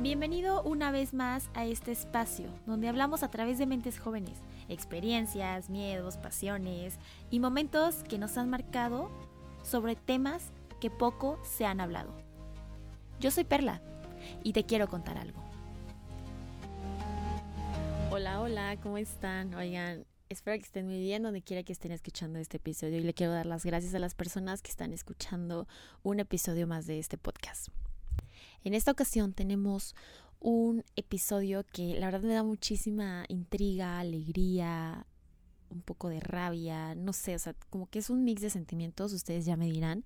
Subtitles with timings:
[0.00, 5.70] Bienvenido una vez más a este espacio donde hablamos a través de mentes jóvenes, experiencias,
[5.70, 6.94] miedos, pasiones
[7.30, 9.10] y momentos que nos han marcado
[9.64, 12.14] sobre temas que poco se han hablado.
[13.18, 13.82] Yo soy Perla
[14.44, 15.42] y te quiero contar algo.
[18.12, 19.52] Hola, hola, ¿cómo están?
[19.54, 23.14] Oigan, espero que estén muy bien donde quiera que estén escuchando este episodio y le
[23.14, 25.66] quiero dar las gracias a las personas que están escuchando
[26.04, 27.70] un episodio más de este podcast.
[28.64, 29.94] En esta ocasión tenemos
[30.40, 35.06] un episodio que la verdad me da muchísima intriga, alegría,
[35.70, 39.12] un poco de rabia, no sé, o sea, como que es un mix de sentimientos,
[39.12, 40.04] ustedes ya me dirán,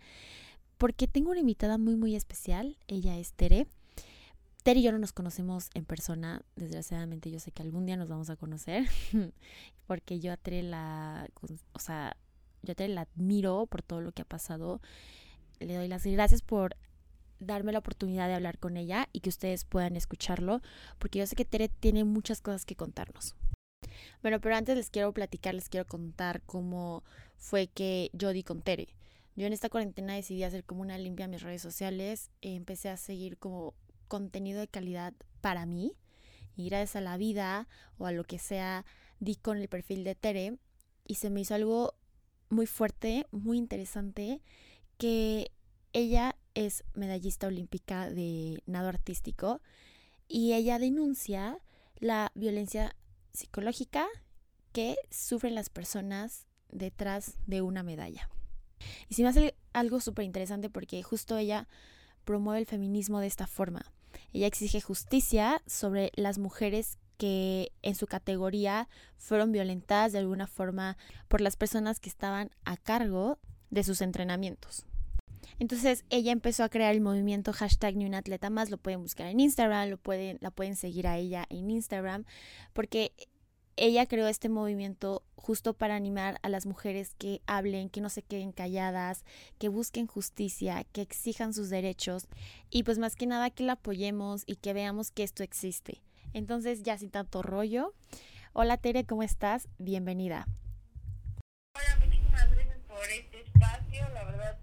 [0.79, 3.67] porque tengo una invitada muy, muy especial, ella es Tere.
[4.63, 8.09] Tere y yo no nos conocemos en persona, desgraciadamente yo sé que algún día nos
[8.09, 8.87] vamos a conocer,
[9.87, 11.29] porque yo a Tere la,
[11.73, 12.17] o sea,
[12.63, 14.81] yo a la admiro por todo lo que ha pasado,
[15.59, 16.77] le doy las gracias por
[17.43, 20.61] darme la oportunidad de hablar con ella y que ustedes puedan escucharlo,
[20.99, 23.35] porque yo sé que Tere tiene muchas cosas que contarnos.
[24.23, 27.03] Bueno, pero antes les quiero platicar, les quiero contar cómo
[27.37, 28.89] fue que yo di con Tere.
[29.35, 32.97] Yo en esta cuarentena decidí hacer como una limpia a mis redes sociales, empecé a
[32.97, 33.75] seguir como
[34.09, 35.97] contenido de calidad para mí
[36.55, 37.67] y gracias a la vida
[37.97, 38.85] o a lo que sea
[39.21, 40.59] di con el perfil de Tere
[41.07, 41.95] y se me hizo algo
[42.51, 44.43] muy fuerte, muy interesante
[44.99, 45.51] que
[45.95, 49.61] ella es medallista olímpica de nado artístico
[50.29, 51.59] y ella denuncia
[51.99, 52.97] la violencia
[53.33, 54.07] psicológica
[54.73, 58.29] que sufren las personas detrás de una medalla.
[59.09, 61.69] Y se me hace algo súper interesante porque justo ella
[62.25, 63.93] promueve el feminismo de esta forma.
[64.33, 70.97] Ella exige justicia sobre las mujeres que en su categoría fueron violentadas de alguna forma
[71.29, 73.39] por las personas que estaban a cargo
[73.71, 74.87] de sus entrenamientos.
[75.59, 79.27] Entonces ella empezó a crear el movimiento hashtag ni un atleta más, lo pueden buscar
[79.27, 82.25] en Instagram, lo pueden, la pueden seguir a ella en Instagram,
[82.73, 83.13] porque
[83.77, 88.23] ella creó este movimiento justo para animar a las mujeres que hablen, que no se
[88.23, 89.25] queden calladas,
[89.59, 92.29] que busquen justicia, que exijan sus derechos
[92.71, 96.03] y pues más que nada que la apoyemos y que veamos que esto existe.
[96.35, 97.95] Entonces ya sin tanto rollo.
[98.53, 99.69] Hola Tere, ¿cómo estás?
[99.79, 100.47] Bienvenida.
[101.75, 104.09] Hola, muchísimas gracias por este espacio.
[104.13, 104.59] La verdad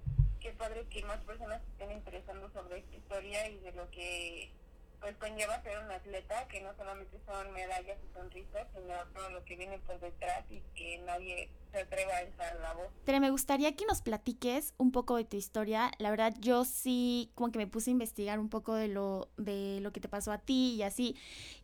[0.59, 4.51] padre que más personas estén interesando sobre esta historia y de lo que
[4.99, 9.45] pues conlleva ser un atleta, que no solamente son medallas y sonrisas, sino todo lo
[9.45, 12.87] que viene por detrás y que nadie se atreva a alzar la voz.
[13.05, 15.91] Tere, me gustaría que nos platiques un poco de tu historia.
[15.99, 19.79] La verdad, yo sí como que me puse a investigar un poco de lo, de
[19.79, 21.15] lo que te pasó a ti y así.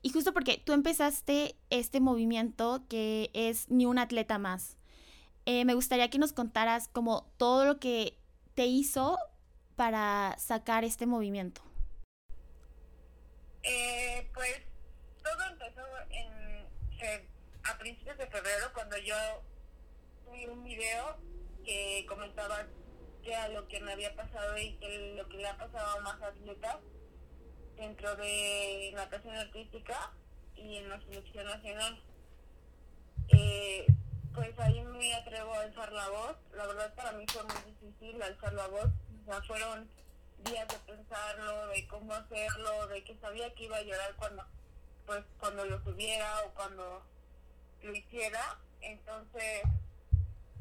[0.01, 4.77] Y justo porque tú empezaste este movimiento que es ni un atleta más.
[5.45, 8.17] Eh, me gustaría que nos contaras como todo lo que
[8.55, 9.17] te hizo
[9.75, 11.61] para sacar este movimiento?
[13.63, 14.61] Eh, pues
[15.23, 16.67] todo empezó en,
[17.63, 19.15] a principios de febrero cuando yo
[20.23, 21.17] subí un video
[21.65, 22.65] que comentaba
[23.23, 26.01] que era lo que me había pasado y que lo que le ha pasado a
[26.01, 26.77] más atletas
[27.75, 30.13] dentro de natación artística
[30.55, 32.01] y en la selección nacional.
[33.29, 33.87] Eh,
[34.35, 36.35] pues ahí me atrevo a alzar la voz.
[36.53, 38.89] La verdad para mí fue muy difícil alzar la voz.
[39.21, 39.89] O sea, fueron
[40.43, 44.43] días de pensarlo, de cómo hacerlo, de que sabía que iba a llorar cuando,
[45.05, 47.01] pues, cuando lo subiera o cuando
[47.81, 48.59] lo hiciera.
[48.81, 49.63] Entonces,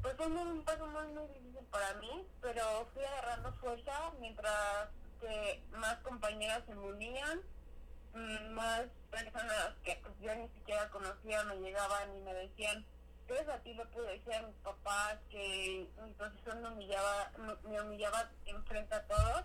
[0.00, 4.88] pues fue un paso muy, muy difícil para mí, pero fui agarrando fuerza mientras
[5.20, 7.40] que más compañeras se me unían,
[8.14, 12.84] mm, más personas que pues, yo ni siquiera conocía me llegaban y me decían,
[13.26, 17.32] entonces a ti le pude decir a mis papás que mi profesor me humillaba,
[17.64, 19.44] me humillaba enfrente a todos.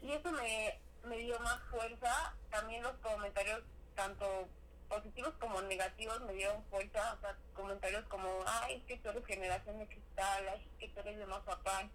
[0.00, 2.34] Y eso me, me dio más fuerza.
[2.50, 3.62] También los comentarios,
[3.94, 4.48] tanto
[4.88, 7.14] positivos como negativos, me dieron fuerza.
[7.18, 10.88] O sea, comentarios como, ay, es que tú eres generación de cristal, ay, es que
[10.88, 11.90] tú eres de Mazapán.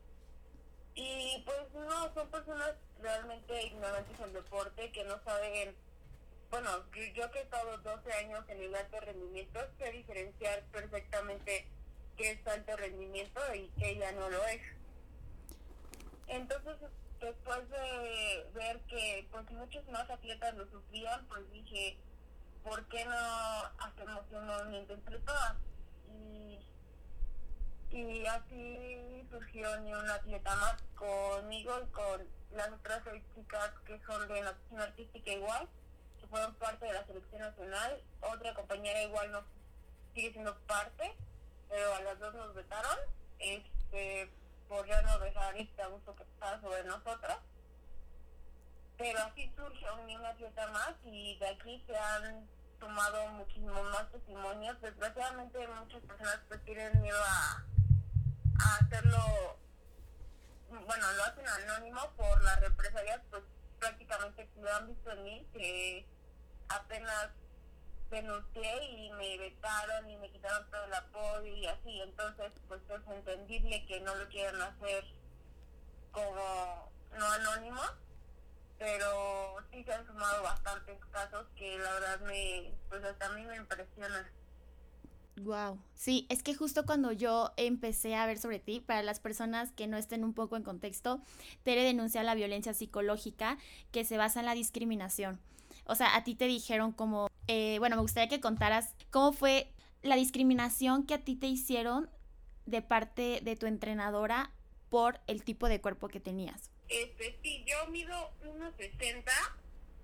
[0.94, 5.76] Y pues no, son personas realmente ignorantes del deporte que no saben
[6.52, 6.70] bueno,
[7.16, 11.66] yo que he estado 12 años en el alto rendimiento, sé diferenciar perfectamente
[12.18, 14.62] qué es alto rendimiento y qué ya no lo es.
[16.28, 16.76] Entonces,
[17.22, 21.98] después de ver que pues muchos más atletas lo sufrían, pues dije,
[22.64, 23.16] ¿por qué no
[23.80, 25.56] hacemos un movimiento entre todas?
[26.10, 26.60] Y,
[27.92, 34.28] y así surgió ni un atleta más conmigo y con las otras chicas que son
[34.28, 35.70] de natación artística igual
[36.32, 38.02] fueron parte de la selección nacional.
[38.22, 39.44] Otra compañera igual no
[40.16, 41.16] sigue siendo parte,
[41.70, 42.98] pero a las dos nos vetaron
[43.40, 44.32] este,
[44.68, 47.38] por ya no dejar este abuso que está sobre nosotras.
[48.98, 52.48] pero así surge una fiesta más y de aquí se han
[52.80, 54.80] tomado muchísimos más testimonios.
[54.80, 57.66] Desgraciadamente muchas personas pues tienen miedo a,
[58.78, 59.58] hacerlo,
[60.70, 63.44] bueno, lo hacen anónimo por las represalias, pues
[63.80, 66.06] prácticamente lo han visto en mí, que
[66.76, 67.30] apenas
[68.10, 73.08] denuncié y me vetaron y me quitaron todo el apoyo y así, entonces pues es
[73.08, 75.06] entendible que no lo quieran hacer
[76.12, 77.82] como no anónimo,
[78.78, 83.46] pero sí se han sumado bastantes casos que la verdad me, pues hasta a mí
[83.46, 84.30] me impresiona.
[85.38, 89.72] Wow, sí, es que justo cuando yo empecé a ver sobre ti, para las personas
[89.72, 91.22] que no estén un poco en contexto,
[91.64, 93.58] Tere denuncia la violencia psicológica
[93.92, 95.40] que se basa en la discriminación.
[95.92, 99.68] O sea, a ti te dijeron como, eh, bueno, me gustaría que contaras cómo fue
[100.04, 102.10] la discriminación que a ti te hicieron
[102.66, 104.52] de parte de tu entrenadora
[104.90, 106.72] por el tipo de cuerpo que tenías.
[106.88, 109.24] Este, sí, yo mido 1,60,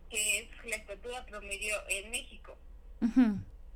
[0.10, 2.58] que es la estatura promedio en México.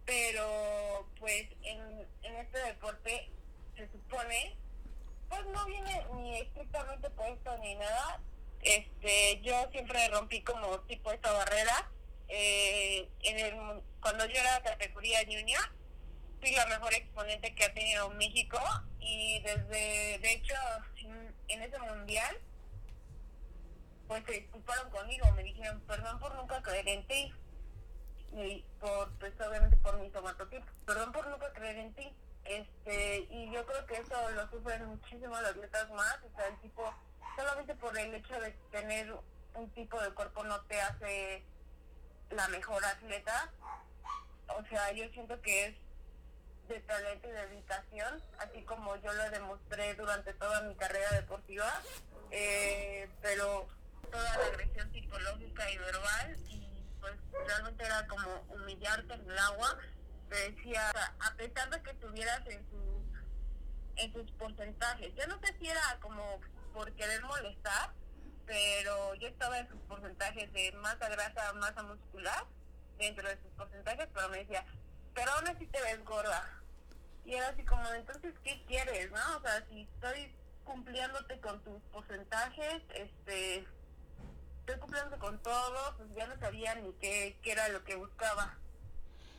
[0.05, 1.79] Pero, pues, en,
[2.23, 3.29] en este deporte
[3.77, 4.57] se supone,
[5.29, 8.19] pues no viene ni estrictamente puesto ni nada.
[8.63, 11.89] Este, yo siempre rompí como tipo esta barrera.
[12.33, 15.61] Eh, en el, cuando yo era categoría junior,
[16.39, 18.57] fui la mejor exponente que ha tenido México
[18.99, 20.55] y desde, de hecho,
[21.49, 22.39] en ese mundial
[24.07, 27.33] pues se disculparon conmigo, me dijeron, perdón por nunca creer en ti,
[28.33, 32.13] y por, pues obviamente por mi somatotipo, perdón por nunca creer en ti,
[32.43, 36.57] este, y yo creo que eso lo sufren muchísimo las atletas más, o sea, el
[36.59, 36.93] tipo,
[37.37, 39.15] solamente por el hecho de tener
[39.53, 41.45] un tipo de cuerpo no te hace
[42.31, 43.51] la mejor atleta,
[44.47, 45.75] o sea, yo siento que es
[46.67, 51.81] de talento y dedicación, así como yo lo demostré durante toda mi carrera deportiva,
[52.31, 53.67] eh, pero
[54.09, 57.13] toda la agresión psicológica y verbal y pues
[57.47, 59.77] realmente era como humillarte en el agua.
[60.29, 60.89] Te decía,
[61.19, 65.97] a pesar de que estuvieras en sus, en sus porcentajes, yo no sé si era
[65.99, 66.39] como
[66.73, 67.91] por querer molestar,
[68.51, 72.45] pero yo estaba en sus porcentajes de masa grasa, masa muscular,
[72.97, 74.65] dentro de sus porcentajes, pero me decía,
[75.13, 76.61] pero aún así te ves gorda.
[77.23, 79.37] Y era así como, entonces, ¿qué quieres, no?
[79.37, 83.65] O sea, si estoy cumpliéndote con tus porcentajes, este,
[84.59, 88.57] estoy cumpliendo con todo, pues ya no sabía ni qué, qué era lo que buscaba.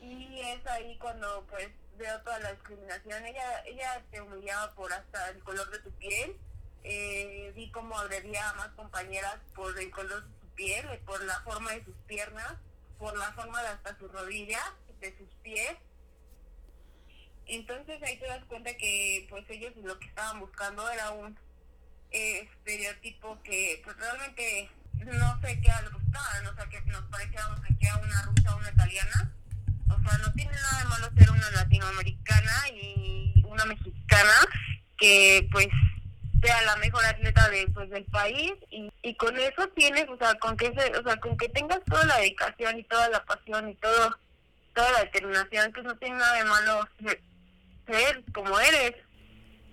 [0.01, 1.69] Y es ahí cuando pues
[1.99, 3.27] veo toda la discriminación.
[3.27, 6.35] Ella ella te humillaba por hasta el color de tu piel.
[6.85, 11.41] Eh, vi cómo agredía a más compañeras por el color de su piel, por la
[11.43, 12.55] forma de sus piernas,
[12.99, 15.77] por la forma de hasta sus rodillas, de sus pies.
[17.47, 21.37] Entonces ahí te das cuenta que pues ellos lo que estaban buscando era un
[22.11, 27.61] eh, estereotipo que pues realmente no sé qué algo estaban, o sea, que nos parecíamos
[27.61, 29.33] que era una rusa o una italiana.
[29.89, 34.35] O sea, no tiene nada de malo ser una latinoamericana y una mexicana
[34.99, 35.69] que pues
[36.43, 40.35] sea la mejor atleta de pues del país y, y con eso tienes, o sea,
[40.35, 43.75] con que o sea, con que tengas toda la dedicación y toda la pasión y
[43.77, 44.17] todo
[44.75, 46.89] toda la determinación, que no tiene nada de malo
[47.87, 48.95] ser como eres.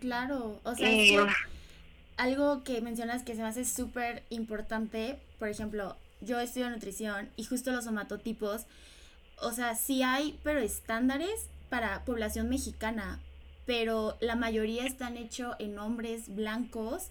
[0.01, 1.27] Claro, o sea,
[2.17, 7.45] algo que mencionas que se me hace súper importante, por ejemplo, yo estudio nutrición y
[7.45, 8.65] justo los somatotipos,
[9.37, 13.19] o sea, sí hay, pero estándares para población mexicana,
[13.69, 17.09] pero la mayoría están hechos en hombres blancos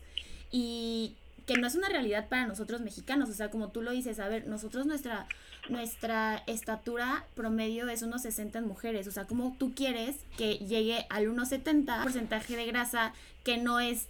[0.50, 1.14] y
[1.46, 4.26] que no es una realidad para nosotros mexicanos, o sea, como tú lo dices, a
[4.26, 5.28] ver, nosotros nuestra
[5.68, 11.06] nuestra estatura promedio es unos 60 en mujeres, o sea, como tú quieres que llegue
[11.10, 13.12] al 1.70 porcentaje de grasa
[13.44, 14.06] que no es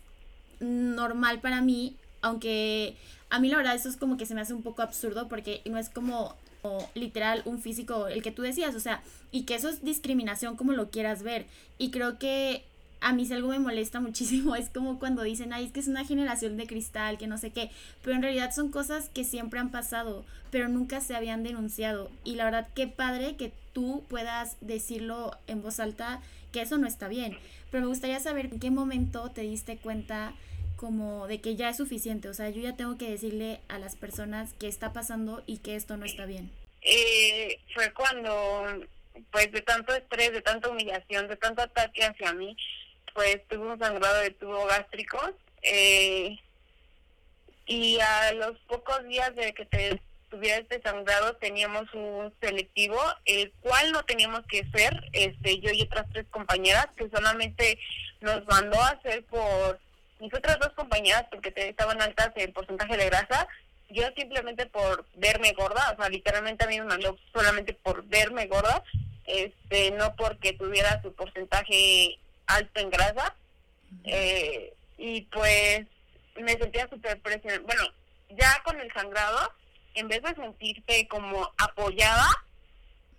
[0.58, 2.96] normal para mí, aunque
[3.28, 5.60] a mí la verdad eso es como que se me hace un poco absurdo porque
[5.66, 6.34] no es como,
[6.94, 10.72] literal un físico el que tú decías, o sea, y que eso es discriminación como
[10.72, 11.46] lo quieras ver.
[11.78, 12.64] Y creo que
[13.00, 15.88] a mí si algo me molesta muchísimo es como cuando dicen, ay, es que es
[15.88, 17.70] una generación de cristal, que no sé qué,
[18.02, 22.10] pero en realidad son cosas que siempre han pasado, pero nunca se habían denunciado.
[22.24, 26.20] Y la verdad, qué padre que tú puedas decirlo en voz alta
[26.52, 27.36] que eso no está bien.
[27.70, 30.32] Pero me gustaría saber en qué momento te diste cuenta
[30.78, 33.96] como de que ya es suficiente, o sea, yo ya tengo que decirle a las
[33.96, 36.50] personas qué está pasando y que esto no está bien.
[36.82, 38.86] Eh, fue cuando,
[39.32, 42.56] pues de tanto estrés, de tanta humillación, de tanto ataque hacia mí,
[43.12, 45.18] pues tuve un sangrado de tubo gástrico
[45.62, 46.38] eh,
[47.66, 53.50] y a los pocos días de que te tuviera este sangrado teníamos un selectivo, el
[53.60, 57.80] cual no teníamos que hacer, este, yo y otras tres compañeras, que solamente
[58.20, 59.80] nos mandó a hacer por
[60.20, 63.46] mis otras dos compañeras, porque estaban altas en porcentaje de grasa,
[63.90, 68.46] yo simplemente por verme gorda, o sea, literalmente a mí me mandó solamente por verme
[68.46, 68.82] gorda,
[69.26, 73.34] este, no porque tuviera su porcentaje alto en grasa,
[74.04, 75.86] eh, y pues
[76.36, 77.82] me sentía súper presionada, bueno,
[78.30, 79.52] ya con el sangrado,
[79.94, 82.28] en vez de sentirte como apoyada,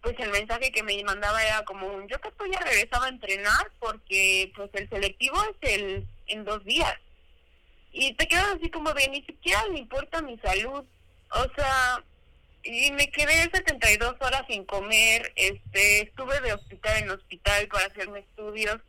[0.02, 3.72] pues el mensaje que me mandaba era como, yo que estoy ya regresaba a entrenar
[3.80, 6.96] porque pues el selectivo es el en dos días.
[7.92, 10.86] Y te quedas así como de, ni siquiera me importa mi salud.
[11.32, 12.04] O sea,
[12.64, 18.20] y me quedé 72 horas sin comer, este, estuve de hospital en hospital para hacerme
[18.20, 18.80] estudios.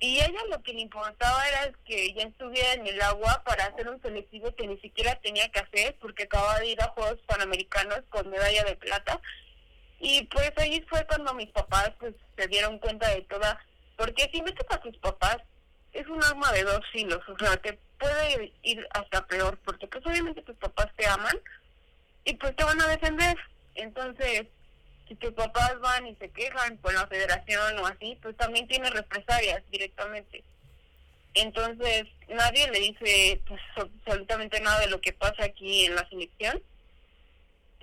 [0.00, 3.88] Y ella lo que le importaba era que ya estuviera en el agua para hacer
[3.88, 8.00] un selectivo que ni siquiera tenía que hacer porque acababa de ir a Juegos Panamericanos
[8.10, 9.20] con medalla de plata
[10.04, 13.64] y pues ahí fue cuando mis papás pues se dieron cuenta de toda,
[13.96, 15.36] porque si metes a tus papás
[15.92, 20.04] es un arma de dos filos, o sea, te puede ir hasta peor, porque pues
[20.06, 21.38] obviamente tus papás te aman
[22.24, 23.36] y pues te van a defender.
[23.74, 24.46] Entonces,
[25.08, 28.90] si tus papás van y se quejan con la federación o así, pues también tiene
[28.90, 30.42] represalias directamente.
[31.34, 36.62] Entonces, nadie le dice pues, absolutamente nada de lo que pasa aquí en la selección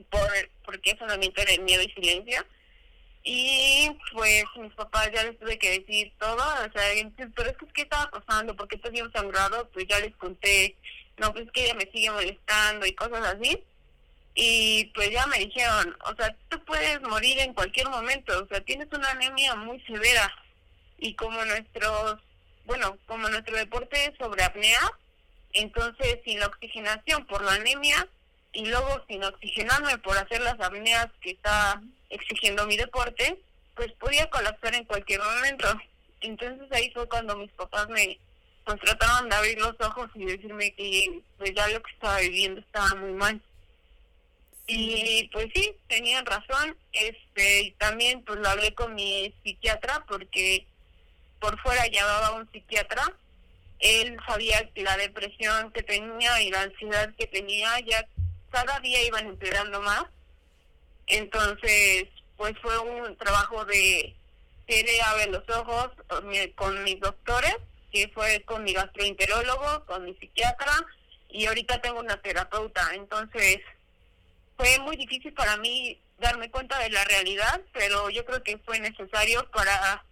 [0.09, 0.29] por,
[0.65, 2.45] porque es un ambiente de miedo y silencio.
[3.23, 7.67] Y pues mis papás ya les tuve que decir todo, o sea, pero es que
[7.73, 8.55] ¿qué estaba pasando?
[8.55, 9.69] ¿Por qué dio sangrado?
[9.69, 10.75] Pues ya les conté,
[11.17, 13.61] no, pues es que ella me sigue molestando y cosas así.
[14.35, 18.61] Y pues ya me dijeron, o sea, tú puedes morir en cualquier momento, o sea,
[18.61, 20.31] tienes una anemia muy severa.
[20.97, 22.21] Y como nuestros,
[22.65, 24.79] bueno, como nuestro deporte es sobre apnea,
[25.53, 28.07] entonces sin la oxigenación por la anemia,
[28.53, 33.39] y luego sin oxigenarme por hacer las apneas que está exigiendo mi deporte,
[33.75, 35.67] pues podía colapsar en cualquier momento.
[36.21, 38.19] Entonces ahí fue cuando mis papás me
[38.65, 42.59] pues trataron de abrir los ojos y decirme que pues ya lo que estaba viviendo
[42.59, 43.41] estaba muy mal.
[44.67, 46.77] Y pues sí, tenían razón.
[46.93, 50.67] Este, y también pues lo hablé con mi psiquiatra porque
[51.39, 53.03] por fuera llevaba un psiquiatra.
[53.79, 58.05] Él sabía que la depresión que tenía y la ansiedad que tenía ya
[58.51, 60.03] cada día iban empeorando más.
[61.09, 64.15] Entonces, pues fue un trabajo de
[64.67, 65.89] que le abre los ojos
[66.55, 67.55] con mis doctores,
[67.91, 70.71] que fue con mi gastroenterólogo, con mi psiquiatra
[71.29, 72.91] y ahorita tengo una terapeuta.
[72.93, 73.57] Entonces,
[74.57, 78.79] fue muy difícil para mí darme cuenta de la realidad, pero yo creo que fue
[78.79, 80.03] necesario para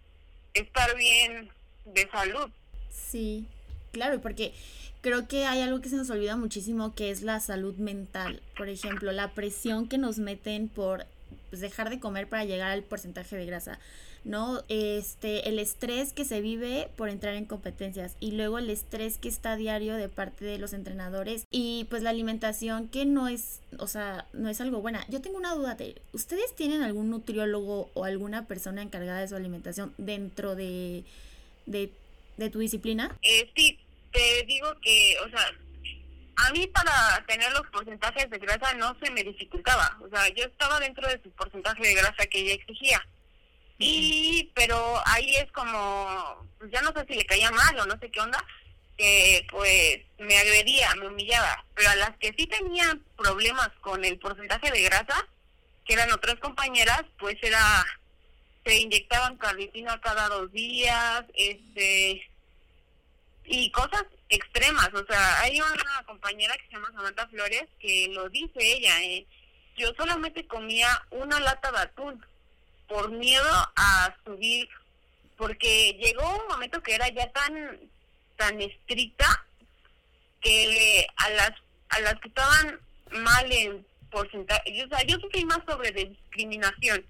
[0.54, 1.50] estar bien
[1.84, 2.50] de salud.
[2.90, 3.46] Sí,
[3.92, 4.52] claro, porque
[5.00, 8.40] creo que hay algo que se nos olvida muchísimo que es la salud mental.
[8.56, 11.06] Por ejemplo, la presión que nos meten por
[11.50, 13.78] pues, dejar de comer para llegar al porcentaje de grasa.
[14.24, 14.62] ¿no?
[14.68, 19.28] Este, el estrés que se vive por entrar en competencias y luego el estrés que
[19.28, 23.86] está diario de parte de los entrenadores y pues la alimentación que no es, o
[23.86, 25.06] sea, no es algo buena.
[25.08, 29.36] Yo tengo una duda de, ¿ustedes tienen algún nutriólogo o alguna persona encargada de su
[29.36, 31.04] alimentación dentro de,
[31.66, 31.90] de,
[32.36, 33.16] de tu disciplina?
[33.22, 33.78] Eh, sí,
[34.12, 35.50] te digo que, o sea,
[36.36, 40.44] a mí para tener los porcentajes de grasa no se me dificultaba, o sea, yo
[40.44, 43.06] estaba dentro de su porcentaje de grasa que ella exigía.
[43.78, 47.98] Y, pero ahí es como, pues ya no sé si le caía mal o no
[47.98, 48.44] sé qué onda,
[48.96, 51.64] que pues me agredía, me humillaba.
[51.74, 55.26] Pero a las que sí tenían problemas con el porcentaje de grasa,
[55.86, 57.86] que eran otras compañeras, pues era,
[58.64, 62.27] se inyectaban carnitina cada dos días, este,
[63.48, 64.90] y cosas extremas.
[64.94, 69.26] O sea, hay una compañera que se llama Samantha Flores que lo dice ella, eh,
[69.76, 72.24] yo solamente comía una lata de atún
[72.88, 74.68] por miedo a subir,
[75.36, 77.78] porque llegó un momento que era ya tan
[78.36, 79.26] tan estricta
[80.40, 81.52] que a las
[81.90, 87.04] a las que estaban mal en porcentaje, o sea, yo sufrí más sobre discriminación,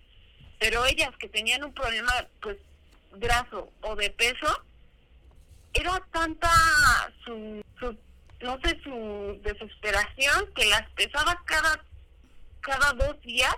[0.59, 2.57] pero ellas que tenían un problema pues
[3.12, 4.62] graso o de peso,
[5.75, 6.50] era tanta
[7.25, 7.62] su,
[8.40, 11.84] no sé, su desesperación que las pesaba cada,
[12.60, 13.56] cada dos días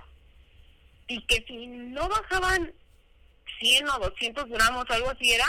[1.06, 2.72] y que si no bajaban
[3.58, 5.46] 100 o 200 gramos, algo así era,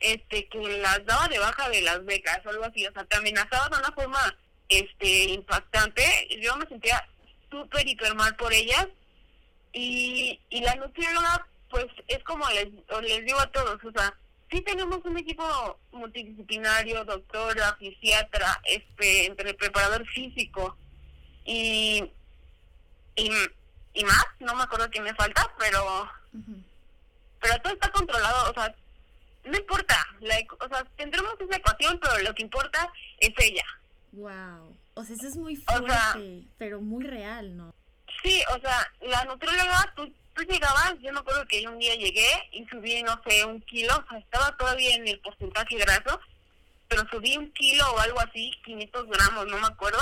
[0.00, 3.68] este, que las daba de baja de las becas algo así, o sea, te amenazaba
[3.68, 4.36] de una forma
[4.68, 6.02] este impactante,
[6.40, 7.06] yo me sentía
[7.50, 8.86] súper hiper mal por ellas
[9.72, 12.68] y, y la nutrióloga pues es como les,
[13.02, 14.14] les digo a todos, o sea,
[14.50, 20.76] sí tenemos un equipo multidisciplinario, doctora, fisiatra, este, entre el preparador físico
[21.44, 22.04] y,
[23.14, 26.08] y, más, no me acuerdo qué me falta, pero
[27.40, 28.74] pero todo está controlado, o sea,
[29.44, 33.64] no importa, la, o sea, tendremos esa ecuación, pero lo que importa es ella.
[34.12, 34.76] Wow.
[34.94, 37.74] O sea, eso es muy fuerte, pero muy real, ¿no?
[38.22, 40.12] Sí, o sea, la nutrióloga, tú,
[40.46, 44.08] llegabas, yo me acuerdo que un día llegué y subí, no sé, un kilo, o
[44.08, 46.20] sea, estaba todavía en el porcentaje graso,
[46.88, 50.00] pero subí un kilo o algo así, 500 gramos, no me acuerdo,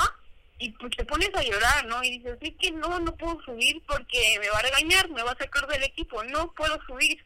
[0.58, 2.02] y pues te pones a llorar, ¿no?
[2.02, 5.32] Y dices, sí que no, no puedo subir porque me va a regañar, me va
[5.32, 7.22] a sacar del equipo, no puedo subir.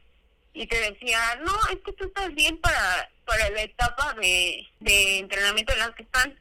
[0.53, 5.19] Y te decía, no, es que tú estás bien para, para la etapa de, de
[5.19, 6.37] entrenamiento en las que están.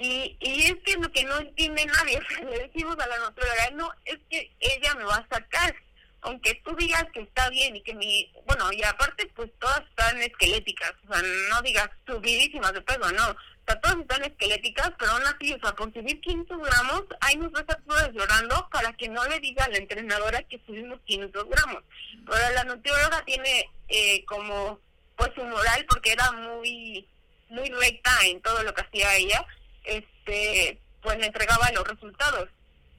[0.00, 3.18] Y, y es que lo que no entiende nadie, o sea, le decimos a la
[3.18, 5.74] nutróloga, no, es que ella me va a sacar
[6.22, 10.20] aunque tú digas que está bien y que mi, bueno, y aparte pues todas están
[10.20, 15.12] esqueléticas, o sea, no digas subidísimas de peso, no, o sea, todas están esqueléticas, pero
[15.12, 18.68] aún así, o sea, por subir 500 gramos, ahí nos va a estar todas llorando
[18.70, 21.82] para que no le diga a la entrenadora que subimos 500 gramos.
[22.26, 24.80] Pero la nutrióloga tiene eh, como,
[25.16, 27.06] pues su moral, porque era muy,
[27.48, 29.46] muy recta en todo lo que hacía ella,
[29.84, 32.48] este, pues le entregaba los resultados.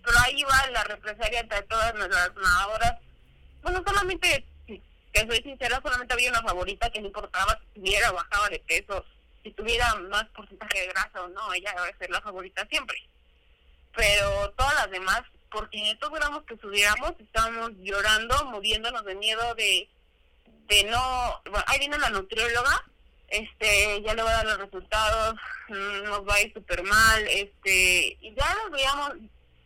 [0.03, 2.95] Pero ahí va la represalia de todas nuestras nadadoras
[3.61, 8.15] bueno, solamente, que soy sincera, solamente había una favorita que no importaba si tuviera o
[8.15, 9.05] bajaba de peso,
[9.43, 12.97] si tuviera más porcentaje de grasa o no, ella debe ser la favorita siempre.
[13.95, 15.21] Pero todas las demás,
[15.51, 19.89] por 500 gramos que subiéramos, estábamos llorando, moviéndonos de miedo de,
[20.67, 21.41] de no...
[21.45, 22.83] Bueno, ahí viene la nutrióloga,
[23.31, 25.35] este, ya le va a dar los resultados,
[25.69, 29.11] mm, nos va a ir súper mal, este, y ya nos veíamos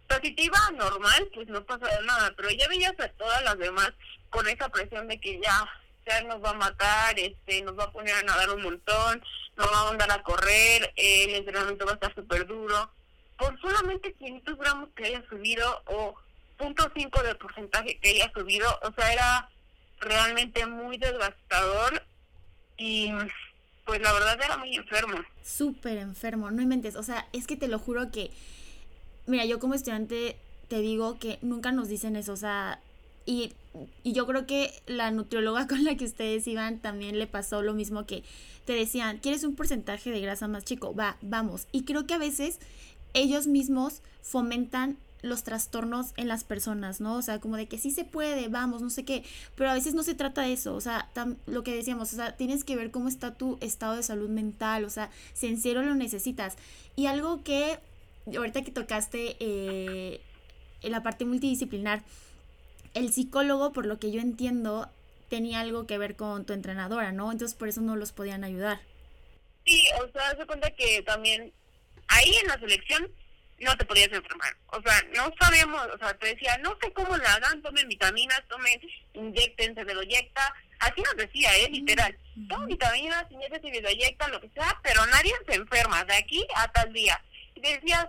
[0.07, 3.91] positiva, normal, pues no pasa nada, pero ya veías a todas las demás
[4.29, 5.65] con esa presión de que ya,
[6.05, 9.24] ya nos va a matar, este, nos va a poner a nadar un montón,
[9.57, 12.91] nos va a mandar a correr, el entrenamiento va a estar súper duro.
[13.38, 16.15] Por solamente 500 gramos que haya subido o
[16.60, 19.50] 0.5 de porcentaje que haya subido, o sea, era
[20.00, 22.03] realmente muy devastador
[22.77, 23.12] y
[23.86, 25.18] pues la verdad era muy enfermo.
[25.44, 28.32] Súper enfermo, no inventes, o sea, es que te lo juro que
[29.27, 30.38] mira, yo como estudiante
[30.68, 32.79] te digo que nunca nos dicen eso, o sea,
[33.25, 33.53] y,
[34.03, 37.74] y, yo creo que la nutrióloga con la que ustedes iban también le pasó lo
[37.74, 38.24] mismo que
[38.66, 40.96] te decían, ¿quieres un porcentaje de grasa más chico?
[40.96, 41.68] Va, vamos.
[41.72, 42.59] Y creo que a veces
[43.14, 47.16] ellos mismos fomentan los trastornos en las personas, ¿no?
[47.16, 49.24] O sea, como de que sí se puede, vamos, no sé qué,
[49.55, 51.09] pero a veces no se trata de eso, o sea,
[51.46, 54.85] lo que decíamos, o sea, tienes que ver cómo está tu estado de salud mental,
[54.85, 56.55] o sea, si en serio lo necesitas.
[56.96, 57.79] Y algo que
[58.35, 60.22] ahorita que tocaste eh,
[60.81, 62.03] en la parte multidisciplinar,
[62.94, 64.90] el psicólogo, por lo que yo entiendo,
[65.29, 67.31] tenía algo que ver con tu entrenadora, ¿no?
[67.31, 68.79] Entonces por eso no los podían ayudar.
[69.66, 71.51] Sí, o sea, se cuenta que también
[72.07, 73.09] ahí en la selección
[73.59, 74.55] no te podías enfermar.
[74.68, 78.44] O sea, no sabíamos, o sea, te decía, no sé cómo la hagan, tomen vitaminas,
[78.50, 78.79] tomen,
[79.13, 80.53] inyecten, se lo inyecta.
[80.79, 81.70] Así nos decía, ¿eh?
[81.70, 82.18] Literal.
[82.50, 86.46] Tomen vitaminas, inyecten, se lo inyectan, lo que sea, pero nadie se enferma de aquí
[86.55, 87.20] a tal día
[87.72, 88.07] decías,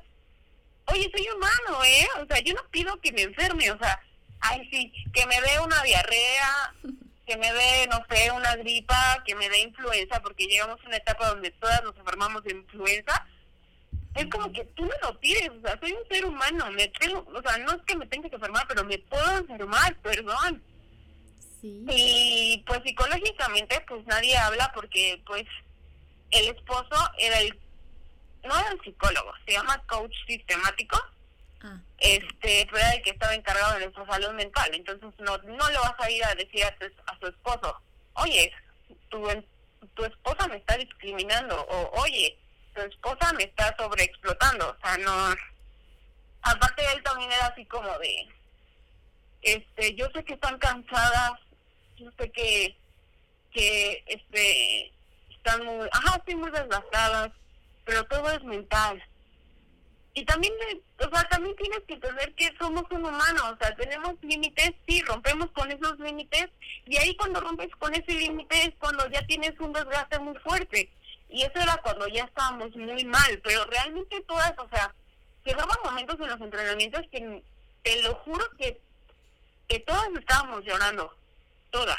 [0.86, 2.06] oye, soy humano, ¿eh?
[2.22, 4.00] O sea, yo no pido que me enferme, o sea,
[4.40, 6.74] ay, sí, que me dé una diarrea,
[7.26, 10.96] que me dé, no sé, una gripa, que me dé influenza, porque llegamos a una
[10.96, 13.26] etapa donde todas nos enfermamos de influenza.
[14.16, 17.26] Es como que tú me lo pides, o sea, soy un ser humano, me tengo,
[17.34, 20.62] o sea, no es que me tenga que enfermar, pero me puedo enfermar, perdón.
[21.60, 21.84] Sí.
[21.88, 25.44] Y pues psicológicamente, pues nadie habla porque, pues,
[26.30, 27.58] el esposo era el
[28.46, 30.96] no era el psicólogo, se llama coach sistemático,
[31.62, 31.78] ah.
[31.98, 34.70] este, pero era el que estaba encargado de nuestra salud mental.
[34.72, 37.80] Entonces no, no le vas a ir a decir a tu, a su esposo,
[38.14, 38.52] oye,
[39.08, 39.26] tu,
[39.94, 42.38] tu esposa me está discriminando, o oye,
[42.76, 45.34] tu esposa me está sobreexplotando, o sea, no...
[46.42, 48.28] Aparte él también era así como de,
[49.42, 51.32] este, yo sé que están cansadas,
[51.96, 52.76] yo sé que,
[53.52, 54.92] que, este,
[55.30, 57.32] están muy, ajá, estoy muy desgastadas,
[57.84, 59.02] pero todo es mental.
[60.14, 60.52] Y también,
[60.98, 65.02] o sea, también tienes que entender que somos un humano, o sea, tenemos límites, sí,
[65.02, 66.48] rompemos con esos límites,
[66.86, 70.90] y ahí cuando rompes con ese límite es cuando ya tienes un desgaste muy fuerte.
[71.36, 74.90] Y eso era cuando ya estábamos muy mal, pero realmente todas, o sea,
[75.44, 77.42] llegaban momentos en los entrenamientos que
[77.82, 78.80] te lo juro que,
[79.68, 81.14] que todas estábamos llorando,
[81.70, 81.98] todas.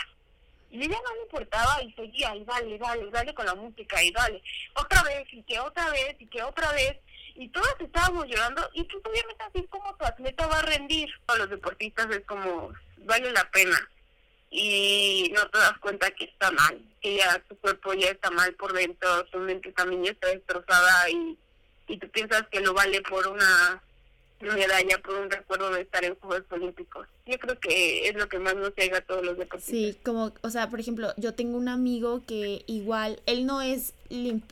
[0.72, 4.12] Y ella no le importaba y seguía, y dale, dale, dale con la música, y
[4.12, 4.42] dale,
[4.74, 6.98] otra vez, y que otra vez, y que otra vez.
[7.36, 11.12] Y todas estábamos llorando, y tú obviamente así como tu atleta va a rendir.
[11.28, 12.74] A los deportistas es como,
[13.06, 13.88] vale la pena.
[14.50, 18.54] Y no te das cuenta que está mal, que ya tu cuerpo ya está mal
[18.56, 21.38] por dentro, tu mente también ya está destrozada, y,
[21.88, 23.84] y tú piensas que lo vale por una
[24.40, 27.08] medalla por un recuerdo de estar en Juegos Olímpicos.
[27.26, 29.76] Yo creo que es lo que más nos llega a todos los deportistas.
[29.76, 33.94] Sí, como, o sea, por ejemplo, yo tengo un amigo que igual, él no es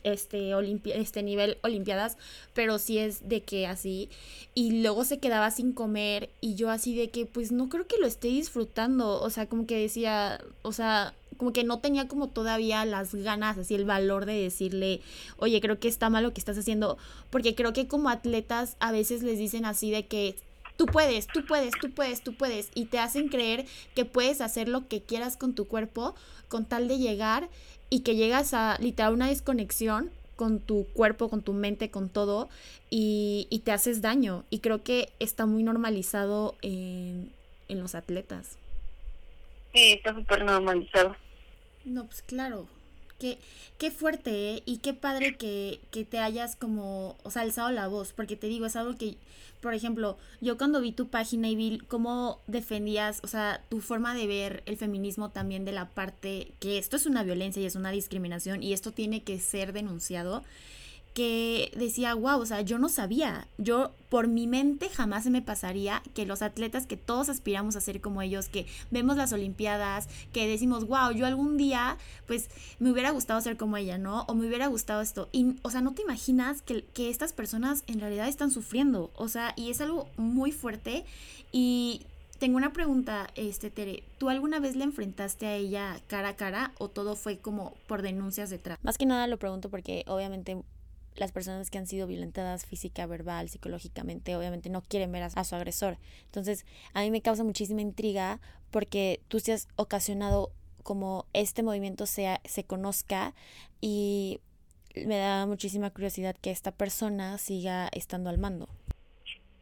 [0.02, 0.52] este,
[0.84, 2.18] este nivel olimpiadas,
[2.52, 4.10] pero sí es de que así,
[4.54, 7.98] y luego se quedaba sin comer, y yo así de que, pues no creo que
[7.98, 12.28] lo esté disfrutando, o sea, como que decía, o sea, como que no tenía como
[12.28, 15.00] todavía las ganas, así el valor de decirle,
[15.36, 16.98] oye, creo que está mal lo que estás haciendo,
[17.30, 20.36] porque creo que como atletas a veces les dicen así de que
[20.76, 24.68] tú puedes, tú puedes, tú puedes, tú puedes, y te hacen creer que puedes hacer
[24.68, 26.14] lo que quieras con tu cuerpo
[26.48, 27.48] con tal de llegar
[27.90, 32.48] y que llegas a literal una desconexión con tu cuerpo, con tu mente, con todo,
[32.90, 34.44] y, y te haces daño.
[34.50, 37.32] Y creo que está muy normalizado en,
[37.68, 38.58] en los atletas.
[39.74, 41.16] Sí, está súper normalizado.
[41.86, 42.68] No, pues claro.
[43.18, 43.38] Qué,
[43.78, 44.62] qué fuerte, ¿eh?
[44.66, 48.46] Y qué padre que, que te hayas como, o sea, alzado la voz, porque te
[48.46, 49.16] digo, es algo que,
[49.62, 54.14] por ejemplo, yo cuando vi tu página y vi cómo defendías, o sea, tu forma
[54.14, 57.74] de ver el feminismo también de la parte que esto es una violencia y es
[57.74, 60.44] una discriminación y esto tiene que ser denunciado,
[61.16, 65.40] que decía, wow, o sea, yo no sabía, yo por mi mente jamás se me
[65.40, 70.10] pasaría que los atletas que todos aspiramos a ser como ellos, que vemos las Olimpiadas,
[70.34, 72.50] que decimos, wow, yo algún día, pues
[72.80, 74.24] me hubiera gustado ser como ella, ¿no?
[74.28, 75.30] O me hubiera gustado esto.
[75.32, 79.28] Y, o sea, no te imaginas que, que estas personas en realidad están sufriendo, o
[79.28, 81.06] sea, y es algo muy fuerte.
[81.50, 82.02] Y
[82.38, 86.72] tengo una pregunta, este Tere, ¿tú alguna vez le enfrentaste a ella cara a cara
[86.76, 88.78] o todo fue como por denuncias detrás?
[88.82, 90.62] Más que nada lo pregunto porque obviamente
[91.18, 95.54] las personas que han sido violentadas física, verbal, psicológicamente, obviamente no quieren ver a, su
[95.54, 95.98] agresor.
[96.26, 100.52] Entonces, a mí me causa muchísima intriga porque tú te has ocasionado
[100.82, 103.34] como este movimiento sea, se conozca
[103.80, 104.40] y
[104.94, 108.68] me da muchísima curiosidad que esta persona siga estando al mando.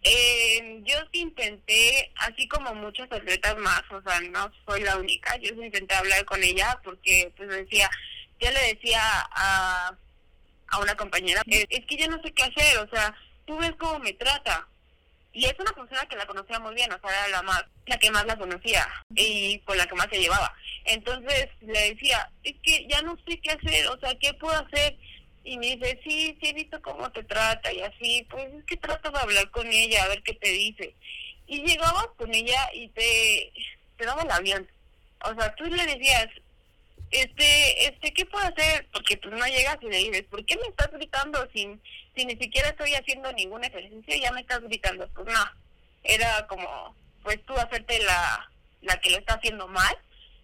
[0.02, 5.34] Eh, yo sí intenté, así como muchos atletas más, o sea, no soy la única,
[5.38, 7.88] yo sí intenté hablar con ella porque pues decía,
[8.38, 9.96] yo le decía a
[10.74, 13.14] a una compañera, es, que yo no sé qué hacer, o sea,
[13.46, 14.66] tú ves cómo me trata.
[15.32, 17.98] Y es una persona que la conocía muy bien, o sea, era la más, la
[17.98, 20.54] que más la conocía y con la que más se llevaba.
[20.84, 24.96] Entonces le decía, es que ya no sé qué hacer, o sea, ¿qué puedo hacer?
[25.42, 28.76] Y me dice, sí, sí he visto cómo te trata y así, pues es que
[28.76, 30.94] trato de hablar con ella, a ver qué te dice.
[31.46, 33.52] Y llegabas con ella y te,
[33.96, 34.68] te daba el avión.
[35.24, 36.28] O sea, tú le decías,
[37.14, 38.88] este, este, ¿qué puedo hacer?
[38.92, 41.80] Porque pues, no llegas y le dices, ¿por qué me estás gritando sin,
[42.16, 45.08] si ni siquiera estoy haciendo ningún ejercicio y ya me estás gritando?
[45.14, 45.44] Pues no,
[46.02, 48.50] era como, pues tú hacerte la,
[48.82, 49.96] la que lo está haciendo mal,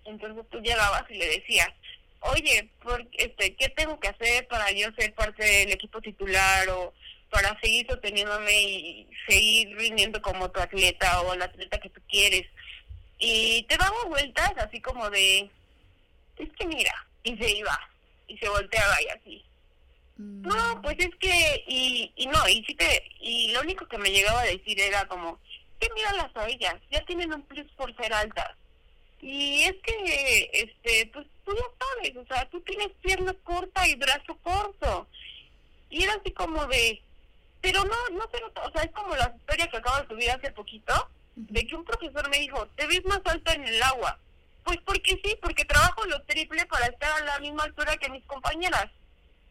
[0.04, 1.68] entonces tú llegabas y le decías,
[2.20, 6.94] oye, por, este, ¿qué tengo que hacer para yo ser parte del equipo titular o
[7.30, 12.46] para seguir sosteniéndome y seguir rindiendo como tu atleta o la atleta que tú quieres?
[13.18, 15.50] Y te daba vueltas así como de,
[16.42, 17.78] es que mira, y se iba,
[18.26, 19.44] y se volteaba y así.
[20.16, 20.42] Mm.
[20.42, 24.10] No, pues es que, y, y no, y sí te, y lo único que me
[24.10, 25.38] llegaba a decir era como,
[25.80, 28.50] que las a ellas, ya tienen un plus por ser altas.
[29.22, 33.94] Y es que, este, pues tú ya sabes, o sea, tú tienes pierna corta y
[33.96, 35.06] brazo corto.
[35.90, 37.02] Y era así como de,
[37.60, 40.50] pero no, no se o sea, es como la historia que acabo de subir hace
[40.52, 44.18] poquito, de que un profesor me dijo, te ves más alta en el agua.
[44.64, 48.24] Pues porque sí, porque trabajo lo triple para estar a la misma altura que mis
[48.26, 48.86] compañeras,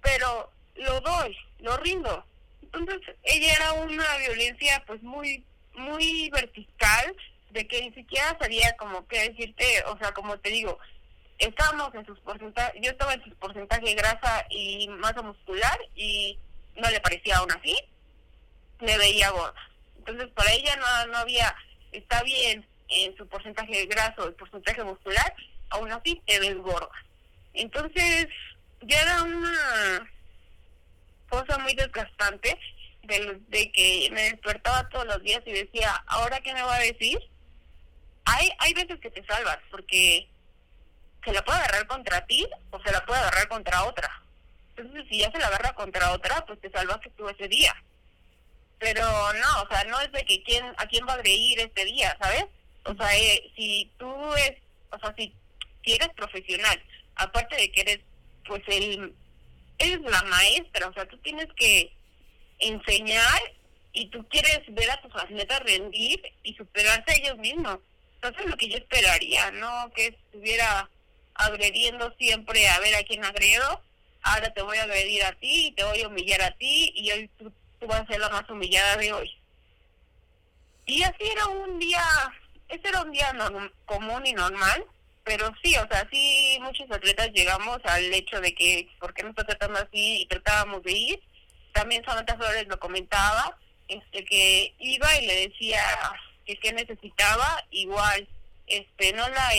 [0.01, 2.25] pero lo doy, lo rindo.
[2.61, 5.43] Entonces ella era una violencia pues muy
[5.79, 7.15] muy vertical
[7.51, 10.77] de que ni siquiera sabía como qué decirte, o sea, como te digo,
[11.39, 16.37] estábamos en sus porcentajes, yo estaba en sus porcentajes de grasa y masa muscular y
[16.75, 17.75] no le parecía aún así,
[18.79, 19.55] me veía gorda.
[19.97, 21.55] Entonces para ella no, no había,
[21.91, 25.33] está bien, en su porcentaje de graso, el porcentaje muscular,
[25.69, 26.89] aún así te ves gorda.
[27.53, 28.27] Entonces,
[28.81, 30.11] ya era una
[31.29, 32.57] cosa muy desgastante
[33.03, 36.79] de, de que me despertaba todos los días y decía, ¿ahora qué me va a
[36.79, 37.19] decir?
[38.25, 40.27] Hay, hay veces que te salvas, porque
[41.23, 44.23] se la puede agarrar contra ti o se la puede agarrar contra otra.
[44.75, 47.75] Entonces, si ya se la agarra contra otra, pues te salvaste tú ese día.
[48.77, 51.83] Pero no, o sea, no es de que quién, a quién va a agredir este
[51.83, 52.45] día, ¿sabes?
[52.85, 54.53] O sea, eh, si tú es,
[54.91, 55.33] o sea, si,
[55.83, 56.81] si eres profesional,
[57.15, 57.99] aparte de que eres,
[58.45, 59.13] pues, el,
[59.77, 61.91] eres la maestra, o sea, tú tienes que
[62.59, 63.41] enseñar
[63.93, 67.79] y tú quieres ver a tus atletas rendir y superarse a ellos mismos.
[68.15, 69.91] Entonces, lo que yo esperaría, ¿no?
[69.95, 70.89] Que estuviera
[71.39, 73.81] agrediendo siempre a ver a quién agredo.
[74.21, 77.11] Ahora te voy a agredir a ti y te voy a humillar a ti y
[77.11, 79.31] hoy tú, tú vas a ser la más humillada de hoy.
[80.85, 82.03] Y así era un día,
[82.69, 83.33] ese era un día
[83.85, 84.85] común y normal,
[85.23, 89.29] pero sí, o sea, sí muchos atletas llegamos al hecho de que, ¿por qué no
[89.29, 90.21] está tratando así?
[90.21, 91.21] Y tratábamos de ir.
[91.73, 95.83] También Samantha Flores lo comentaba, este que iba y le decía
[96.45, 98.27] que qué necesitaba, igual,
[98.67, 99.49] este no la,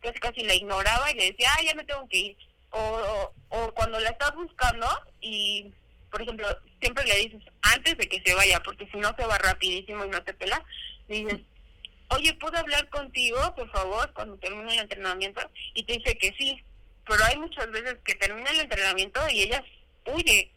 [0.00, 2.36] casi casi la ignoraba y le decía, ah, ya me tengo que ir.
[2.70, 4.86] O, o, cuando la estás buscando
[5.20, 5.72] y,
[6.10, 6.46] por ejemplo,
[6.80, 10.10] siempre le dices, antes de que se vaya, porque si no se va rapidísimo y
[10.10, 10.62] no te pela,
[11.08, 11.40] dices,
[12.10, 15.40] oye, ¿puedo hablar contigo, por favor, cuando termine el entrenamiento?
[15.74, 16.62] Y te dice que sí,
[17.06, 19.64] pero hay muchas veces que termina el entrenamiento y ella
[20.06, 20.50] huye,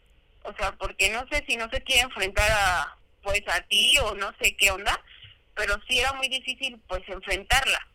[0.44, 4.14] o sea, porque no sé si no se quiere enfrentar a, pues, a ti o
[4.14, 5.00] no sé qué onda,
[5.54, 7.86] pero sí era muy difícil, pues, enfrentarla.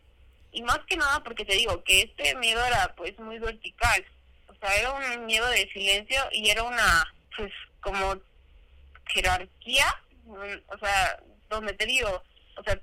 [0.52, 4.04] Y más que nada porque te digo que este miedo era, pues, muy vertical,
[4.46, 8.20] o sea, era un miedo de silencio y era una, pues, como
[9.06, 9.86] jerarquía,
[10.26, 12.22] o sea, donde te digo,
[12.56, 12.78] o sea,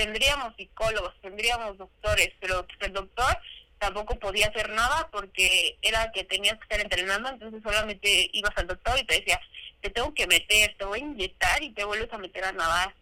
[0.00, 3.36] tendríamos psicólogos, tendríamos doctores, pero el doctor
[3.78, 8.66] tampoco podía hacer nada porque era que tenías que estar entrenando, entonces solamente ibas al
[8.66, 9.38] doctor y te decía,
[9.82, 12.94] te tengo que meter, te voy a inyectar y te vuelves a meter a nadar.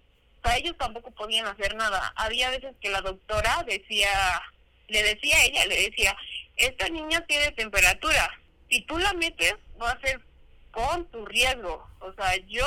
[0.43, 2.13] O sea, ellos tampoco podían hacer nada.
[2.17, 4.43] Había veces que la doctora decía,
[4.89, 6.17] le decía a ella, le decía,
[6.57, 8.29] esta niña tiene temperatura,
[8.69, 10.21] si tú la metes va a ser
[10.73, 11.89] con tu riesgo.
[12.01, 12.67] O sea, yo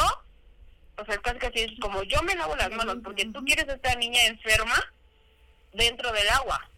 [0.97, 3.73] o sea, casi casi es como yo me lavo las manos porque tú quieres a
[3.73, 4.75] esta niña enferma
[5.73, 6.69] dentro del agua.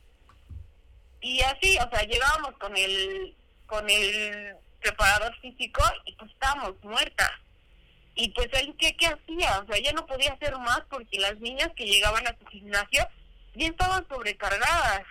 [1.21, 7.31] Y así, o sea, llegábamos con el con el preparador físico y pues estábamos muertas.
[8.15, 9.59] Y pues él, ¿qué, ¿qué hacía?
[9.59, 13.07] O sea, ella no podía hacer más porque las niñas que llegaban a su gimnasio
[13.55, 15.03] ya estaban sobrecargadas.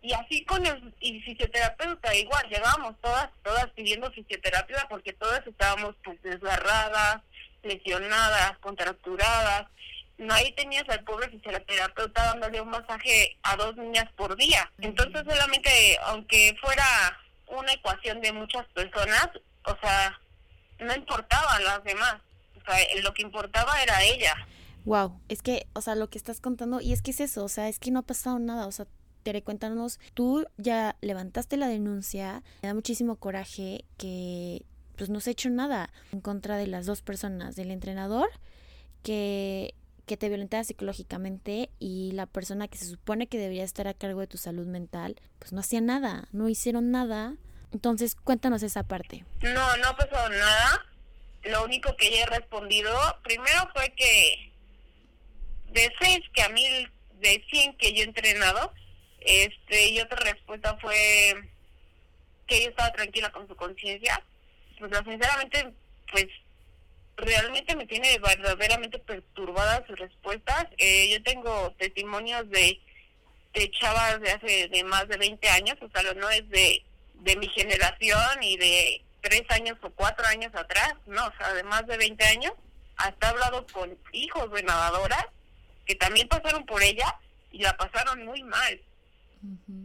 [0.00, 5.96] Y así con el y fisioterapeuta, igual, llegábamos todas, todas pidiendo fisioterapia porque todas estábamos
[6.04, 7.22] pues desgarradas,
[7.62, 9.66] lesionadas, contracturadas.
[10.18, 14.70] No, ahí tenías al pobre fisioterapeuta dándole un masaje a dos niñas por día.
[14.78, 16.84] Entonces solamente, aunque fuera
[17.48, 19.28] una ecuación de muchas personas,
[19.64, 20.18] o sea,
[20.78, 22.16] no importaban las demás.
[22.56, 24.34] O sea, lo que importaba era ella.
[24.84, 27.48] Wow, es que, o sea, lo que estás contando, y es que es eso, o
[27.48, 28.86] sea, es que no ha pasado nada, o sea,
[29.24, 34.62] Tere, cuéntanos, tú ya levantaste la denuncia, me da muchísimo coraje que
[34.96, 38.28] pues no se ha hecho nada en contra de las dos personas, del entrenador
[39.02, 39.74] que,
[40.06, 44.20] que te violentaba psicológicamente y la persona que se supone que debería estar a cargo
[44.20, 47.34] de tu salud mental, pues no hacía nada, no hicieron nada.
[47.72, 49.24] Entonces, cuéntanos esa parte.
[49.42, 50.86] No, no ha pasado nada.
[51.44, 54.52] Lo único que ella he respondido, primero fue que
[55.72, 58.72] de seis que a mil, de cien que yo he entrenado,
[59.20, 61.34] este, y otra respuesta fue
[62.46, 64.22] que ella estaba tranquila con su conciencia
[64.78, 65.72] pues sinceramente,
[66.10, 66.26] pues
[67.16, 70.66] realmente me tiene verdaderamente perturbadas sus respuestas.
[70.78, 72.80] Eh, yo tengo testimonios de,
[73.54, 76.84] de chavas de hace de más de 20 años, o sea, no es de,
[77.14, 81.64] de mi generación y de tres años o cuatro años atrás, no, o sea, de
[81.64, 82.52] más de 20 años.
[82.96, 85.26] Hasta he hablado con hijos de nadadoras
[85.84, 87.14] que también pasaron por ella
[87.50, 88.80] y la pasaron muy mal.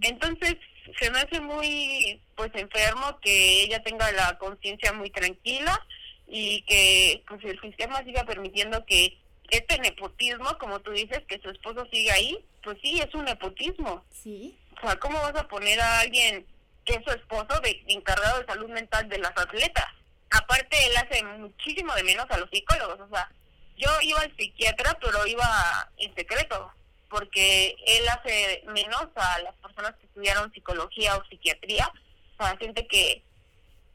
[0.02, 0.56] Entonces,
[1.00, 5.80] se me hace muy pues enfermo que ella tenga la conciencia muy tranquila
[6.28, 9.18] y que pues el sistema siga permitiendo que
[9.50, 14.04] este nepotismo, como tú dices, que su esposo siga ahí, pues sí, es un nepotismo.
[14.10, 14.58] Sí.
[14.78, 16.46] O sea, ¿cómo vas a poner a alguien
[16.86, 19.88] que es su esposo de encargado de salud mental de las atletas?
[20.32, 23.00] Aparte, él hace muchísimo de menos a los psicólogos.
[23.02, 23.30] O sea,
[23.76, 26.72] yo iba al psiquiatra, pero iba en secreto
[27.12, 31.92] porque él hace menos a las personas que estudiaron psicología o psiquiatría,
[32.38, 33.22] o sea, siente que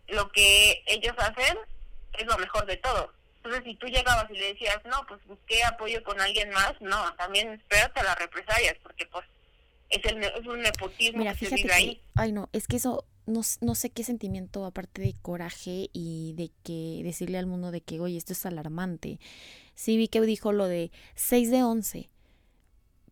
[0.08, 1.56] lo que ellos hacen
[2.12, 3.10] es lo mejor de todo.
[3.36, 7.14] Entonces, si tú llegabas y le decías, no, pues busqué apoyo con alguien más, no,
[7.14, 9.24] también espérate a las represalias, porque pues
[9.88, 12.02] es, el, es un nepotismo que se vive ahí.
[12.16, 16.50] Ay, no, es que eso, no, no sé qué sentimiento, aparte de coraje y de
[16.64, 19.20] que decirle al mundo de que, oye, esto es alarmante.
[19.74, 22.10] Sí vi que dijo lo de 6 de 11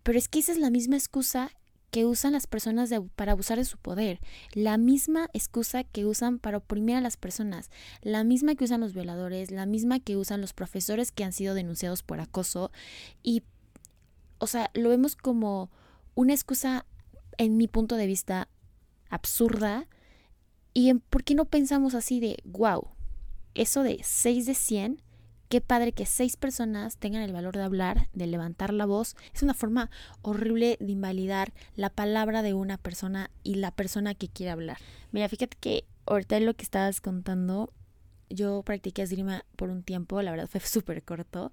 [0.05, 1.51] pero es que esa es la misma excusa
[1.91, 4.21] que usan las personas para abusar de su poder,
[4.53, 7.71] la misma excusa que usan para oprimir a las personas,
[8.03, 11.55] la misma que usan los violadores, la misma que usan los profesores que han sido
[11.55, 12.73] denunciados por acoso
[13.23, 13.45] y,
[14.39, 15.71] o sea, lo vemos como
[16.15, 16.85] una excusa,
[17.39, 18.49] en mi punto de vista,
[19.09, 19.89] absurda.
[20.73, 22.89] ¿Y en, por qué no pensamos así de, wow,
[23.55, 25.03] eso de 6 de 100
[25.49, 29.15] Qué padre que seis personas tengan el valor de hablar, de levantar la voz.
[29.35, 29.91] Es una forma
[30.23, 34.79] horrible de invalidar la palabra de una persona y la persona que quiere hablar.
[35.13, 37.73] Mira, fíjate que ahorita lo que estabas contando,
[38.31, 41.53] yo practiqué esgrima por un tiempo, la verdad fue súper corto,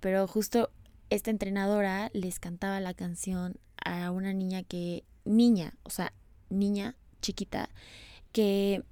[0.00, 0.70] pero justo
[1.10, 6.12] esta entrenadora les cantaba la canción a una niña que, niña, o sea,
[6.48, 7.68] niña chiquita,
[8.32, 8.82] que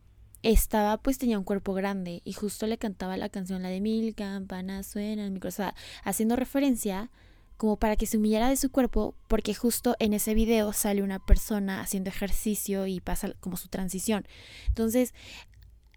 [0.44, 4.14] estaba, pues tenía un cuerpo grande y justo le cantaba la canción, la de mil
[4.14, 7.11] campanas suenan, micro, o sea, haciendo referencia
[7.57, 11.24] como para que se humillara de su cuerpo, porque justo en ese video sale una
[11.24, 14.26] persona haciendo ejercicio y pasa como su transición.
[14.68, 15.14] Entonces,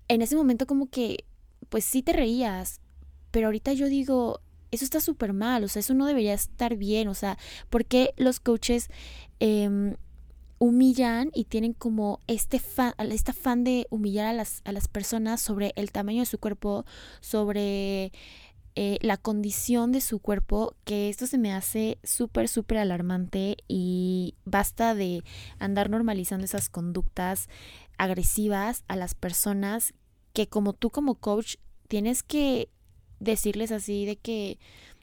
[0.08, 1.26] en ese momento como que,
[1.70, 2.80] pues sí te reías,
[3.32, 4.40] pero ahorita yo digo,
[4.72, 7.38] eso está súper mal, o sea, eso no debería estar bien, o sea,
[7.70, 8.90] ¿por qué los coaches
[9.40, 9.96] eh,
[10.60, 15.42] humillan y tienen como este fan, este fan de humillar a las, a las personas
[15.42, 16.86] sobre el tamaño de su cuerpo,
[17.22, 18.12] sobre
[18.76, 24.36] eh, la condición de su cuerpo, que esto se me hace súper, súper alarmante y
[24.46, 25.24] basta de
[25.58, 27.50] andar normalizando esas conductas
[27.98, 29.94] agresivas a las personas
[30.34, 31.56] que como tú como coach
[31.88, 32.70] tienes que
[33.20, 34.60] decirles así de que,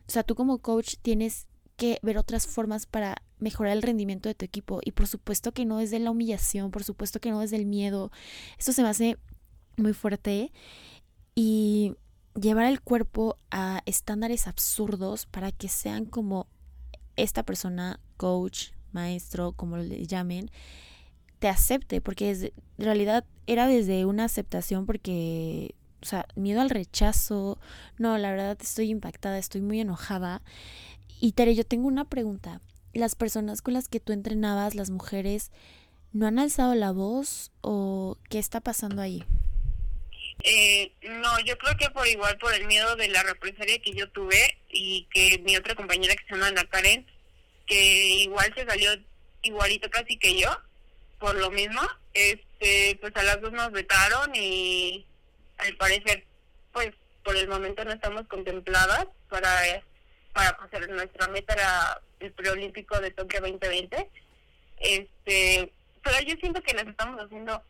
[0.06, 4.34] o sea, tú como coach tienes que ver otras formas para mejorar el rendimiento de
[4.34, 4.80] tu equipo.
[4.84, 7.66] Y por supuesto que no es de la humillación, por supuesto que no es del
[7.66, 8.10] miedo.
[8.58, 9.18] Esto se me hace
[9.76, 10.52] muy fuerte.
[11.34, 11.94] Y
[12.40, 16.46] llevar el cuerpo a estándares absurdos para que sean como
[17.16, 20.50] esta persona, coach, maestro, como le llamen,
[21.38, 27.58] te acepte, porque en realidad era desde una aceptación porque, o sea, miedo al rechazo,
[27.98, 30.42] no, la verdad estoy impactada, estoy muy enojada
[31.20, 32.60] y Tere, yo tengo una pregunta.
[32.94, 35.50] ¿Las personas con las que tú entrenabas, las mujeres,
[36.12, 39.24] no han alzado la voz o qué está pasando ahí?
[40.44, 44.08] Eh, no, yo creo que por igual, por el miedo de la represalia que yo
[44.10, 47.04] tuve y que mi otra compañera que se llama Ana Karen,
[47.66, 48.90] que igual se salió
[49.42, 50.56] igualito casi que yo,
[51.18, 51.80] por lo mismo,
[52.12, 55.04] este, pues a las dos nos vetaron y
[55.58, 56.24] al parecer,
[56.72, 56.92] pues
[57.24, 59.82] por el momento no estamos contempladas para
[60.34, 64.10] para hacer nuestra meta era el preolímpico de Tokio 2020.
[64.80, 67.62] Este, pero yo siento que les estamos haciendo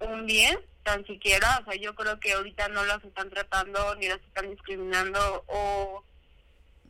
[0.00, 4.08] un bien, tan siquiera, o sea, yo creo que ahorita no las están tratando ni
[4.08, 6.02] las están discriminando o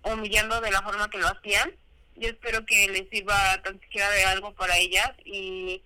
[0.05, 1.72] humillando de la forma que lo hacían.
[2.16, 5.83] Yo espero que les sirva tan siquiera de algo para ellas y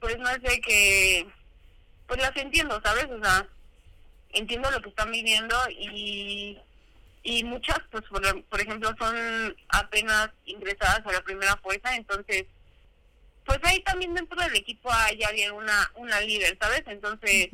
[0.00, 1.26] pues no sé que
[2.06, 3.06] pues las entiendo, ¿sabes?
[3.10, 3.46] O sea,
[4.32, 6.58] entiendo lo que están viviendo y
[7.22, 12.46] y muchas, pues por, ejemplo, son apenas ingresadas a la primera fuerza, entonces,
[13.44, 16.82] pues ahí también dentro del equipo hay alguien, una, una líder, ¿sabes?
[16.86, 17.48] Entonces,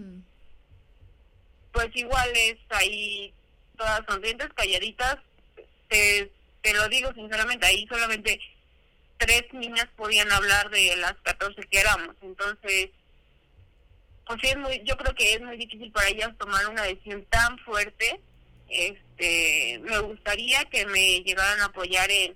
[1.72, 3.33] pues igual es ahí
[3.77, 5.16] todas sonrientes, calladitas,
[5.88, 6.31] te,
[6.62, 8.40] te lo digo sinceramente, ahí solamente
[9.18, 12.90] tres niñas podían hablar de las 14 que éramos, entonces
[14.27, 17.24] pues sí es muy, yo creo que es muy difícil para ellas tomar una decisión
[17.27, 18.20] tan fuerte
[18.68, 22.35] este me gustaría que me llegaran a apoyar en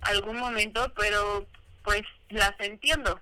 [0.00, 1.46] algún momento pero
[1.82, 3.20] pues las entiendo.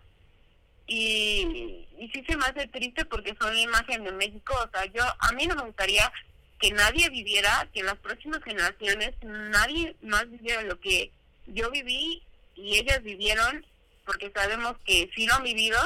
[0.87, 4.87] Y, y sí se me hace triste porque son la imagen de México o sea
[4.87, 6.11] yo a mí no me gustaría
[6.59, 11.11] que nadie viviera que en las próximas generaciones nadie más viviera lo que
[11.47, 12.23] yo viví
[12.57, 13.65] y ellas vivieron
[14.05, 15.79] porque sabemos que sí lo han vivido.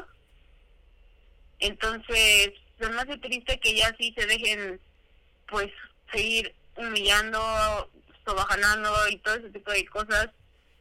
[1.58, 4.80] Entonces se me hace triste que ellas sí se dejen
[5.48, 5.70] pues
[6.12, 7.38] seguir humillando,
[8.24, 10.30] sobajanando y todo ese tipo de cosas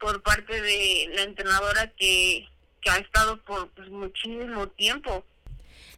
[0.00, 2.48] por parte de la entrenadora que,
[2.80, 5.24] que ha estado por pues, muchísimo tiempo.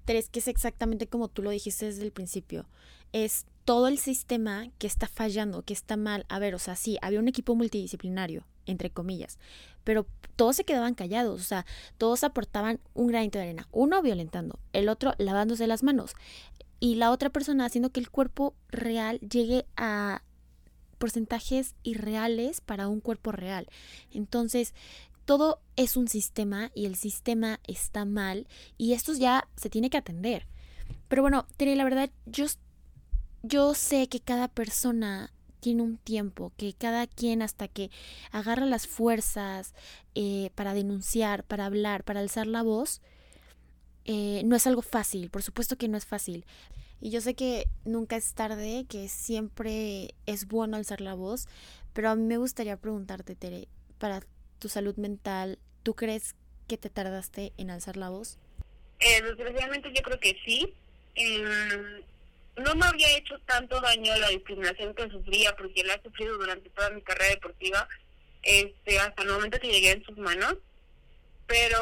[0.05, 2.67] Tres, que es exactamente como tú lo dijiste desde el principio.
[3.13, 6.27] Es todo el sistema que está fallando, que está mal.
[6.29, 9.39] A ver, o sea, sí, había un equipo multidisciplinario, entre comillas,
[9.85, 11.65] pero todos se quedaban callados, o sea,
[11.99, 16.15] todos aportaban un granito de arena, uno violentando, el otro lavándose las manos,
[16.81, 20.23] y la otra persona haciendo que el cuerpo real llegue a
[20.99, 23.69] porcentajes irreales para un cuerpo real.
[24.11, 24.75] Entonces,
[25.25, 29.97] todo es un sistema y el sistema está mal y esto ya se tiene que
[29.97, 30.47] atender.
[31.09, 32.47] Pero bueno, Tere, la verdad, yo,
[33.43, 37.91] yo sé que cada persona tiene un tiempo, que cada quien hasta que
[38.31, 39.75] agarra las fuerzas
[40.15, 43.01] eh, para denunciar, para hablar, para alzar la voz,
[44.05, 46.45] eh, no es algo fácil, por supuesto que no es fácil.
[47.01, 51.49] Y yo sé que nunca es tarde, que siempre es bueno alzar la voz,
[51.93, 54.23] pero a mí me gustaría preguntarte, Tere, para
[54.59, 56.35] tu salud mental, ¿tú crees
[56.67, 58.39] que te tardaste en alzar la voz?
[59.01, 60.73] Eh, desgraciadamente yo creo que sí.
[61.15, 62.03] Em,
[62.57, 66.71] no me había hecho tanto daño la discriminación que sufría, porque la he sufrido durante
[66.71, 67.89] toda mi carrera deportiva,
[68.43, 70.57] este, hasta el momento que llegué en sus manos.
[71.47, 71.79] Pero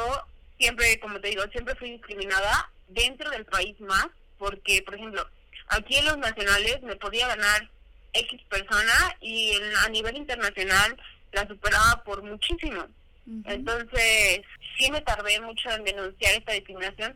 [0.63, 4.07] siempre, como te digo, siempre fui discriminada dentro del país más,
[4.37, 5.27] porque, por ejemplo,
[5.67, 7.69] aquí en los nacionales me podía ganar
[8.13, 10.95] X persona y a nivel internacional
[11.33, 12.85] la superaba por muchísimo.
[13.45, 14.41] Entonces,
[14.77, 17.13] sí me tardé mucho en denunciar esta discriminación,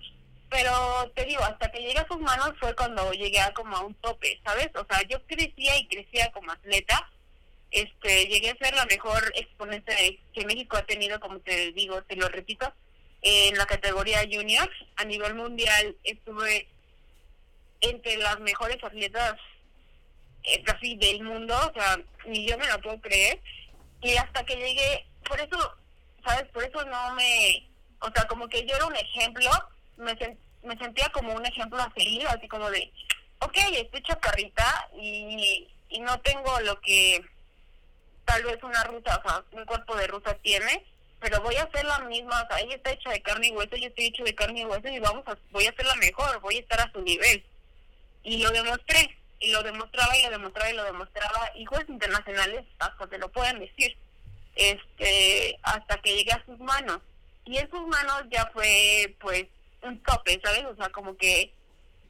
[0.50, 3.82] pero te digo, hasta que llegué a sus manos fue cuando llegué a como a
[3.82, 4.70] un tope, ¿sabes?
[4.76, 7.10] O sea, yo crecía y crecía como atleta,
[7.72, 12.16] este, llegué a ser la mejor exponente que México ha tenido, como te digo, te
[12.18, 12.74] lo repito,
[13.28, 14.70] en la categoría junior.
[14.96, 16.68] A nivel mundial estuve
[17.82, 19.36] entre las mejores atletas
[20.44, 23.42] eh, casi del mundo, o sea, ni yo me lo puedo creer.
[24.02, 25.78] Y hasta que llegué, por eso,
[26.26, 26.48] ¿sabes?
[26.52, 27.68] Por eso no me,
[28.00, 29.50] o sea, como que yo era un ejemplo,
[29.98, 30.16] me,
[30.64, 32.92] me sentía como un ejemplo a seguir, así como de,
[33.40, 37.22] ok, estoy chaparrita y, y no tengo lo que
[38.24, 40.86] tal vez una rusa, o sea, un cuerpo de rusa tiene,
[41.20, 43.76] pero voy a hacer la misma, o sea, ella está hecha de carne y hueso,
[43.76, 46.40] yo estoy hecho de carne y hueso y vamos a, voy a hacer la mejor,
[46.42, 47.44] voy a estar a su nivel.
[48.24, 52.66] Y lo demostré, y lo demostraba y lo demostraba y lo demostraba, y jueces internacionales
[52.80, 53.98] hasta te lo pueden decir,
[54.56, 57.00] este, hasta que llegué a sus manos.
[57.46, 59.46] Y en sus manos ya fue, pues,
[59.82, 60.66] un tope, ¿sabes?
[60.66, 61.54] O sea, como que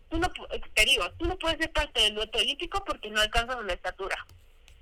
[0.10, 0.32] tú no,
[0.74, 4.26] te digo, tú no puedes ser parte del dueto olímpico porque no alcanzas la estatura.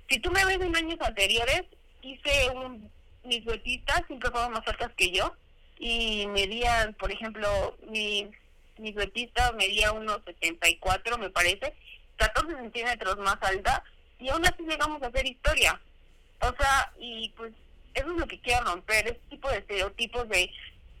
[0.08, 1.62] Si tú me ves en años anteriores,
[2.02, 2.90] hice un
[3.26, 5.34] mis duetistas siempre fueron más altas que yo
[5.78, 8.30] y medían, por ejemplo, mi,
[8.78, 11.74] mis duetistas medía unos 74, me parece,
[12.16, 13.82] 14 centímetros más alta
[14.18, 15.80] y aún así llegamos a hacer historia.
[16.40, 17.52] O sea, y pues
[17.94, 20.50] eso es lo que quiero romper, ese tipo de estereotipos de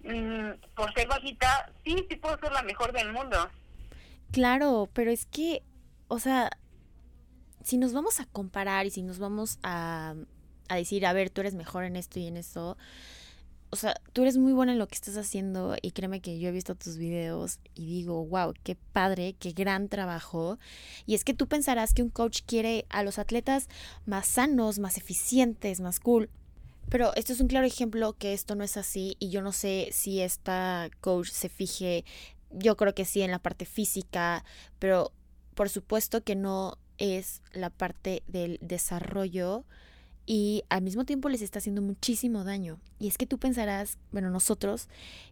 [0.04, 3.50] mm, por ser bajita, sí, sí puedo ser la mejor del mundo.
[4.32, 5.62] Claro, pero es que,
[6.08, 6.50] o sea,
[7.62, 10.14] si nos vamos a comparar y si nos vamos a
[10.68, 12.76] a decir, a ver, tú eres mejor en esto y en eso.
[13.70, 16.48] O sea, tú eres muy buena en lo que estás haciendo y créeme que yo
[16.48, 20.58] he visto tus videos y digo, wow, qué padre, qué gran trabajo.
[21.04, 23.68] Y es que tú pensarás que un coach quiere a los atletas
[24.06, 26.30] más sanos, más eficientes, más cool.
[26.88, 29.88] Pero esto es un claro ejemplo que esto no es así y yo no sé
[29.90, 32.04] si esta coach se fije,
[32.52, 34.44] yo creo que sí en la parte física,
[34.78, 35.12] pero
[35.54, 39.64] por supuesto que no es la parte del desarrollo
[40.26, 42.80] y al mismo tiempo les está haciendo muchísimo daño.
[42.98, 44.88] Y es que tú pensarás, bueno, nosotros,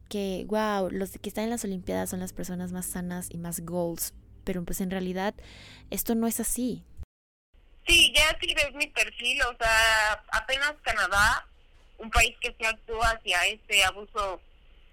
[0.09, 3.61] que, wow, los que están en las Olimpiadas son las personas más sanas y más
[3.61, 4.15] goals,
[4.45, 5.35] pero pues en realidad
[5.91, 6.85] esto no es así.
[7.87, 11.47] Sí, ya sí ves mi perfil, o sea, apenas Canadá,
[11.99, 14.41] un país que se actúa hacia este abuso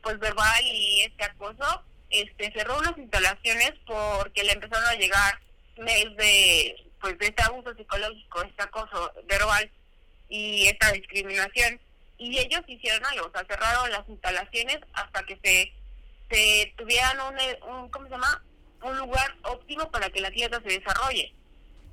[0.02, 5.40] pues verbal y este acoso, este cerró unas instalaciones porque le empezaron a llegar
[5.78, 9.72] mails de pues de este abuso psicológico, este acoso verbal
[10.32, 11.80] y esta discriminación.
[12.18, 15.74] Y ellos hicieron algo, o sea, cerraron las instalaciones hasta que se,
[16.32, 18.42] se tuvieran un, ¿cómo se llama?
[18.84, 21.34] un lugar óptimo para que la atleta se desarrolle.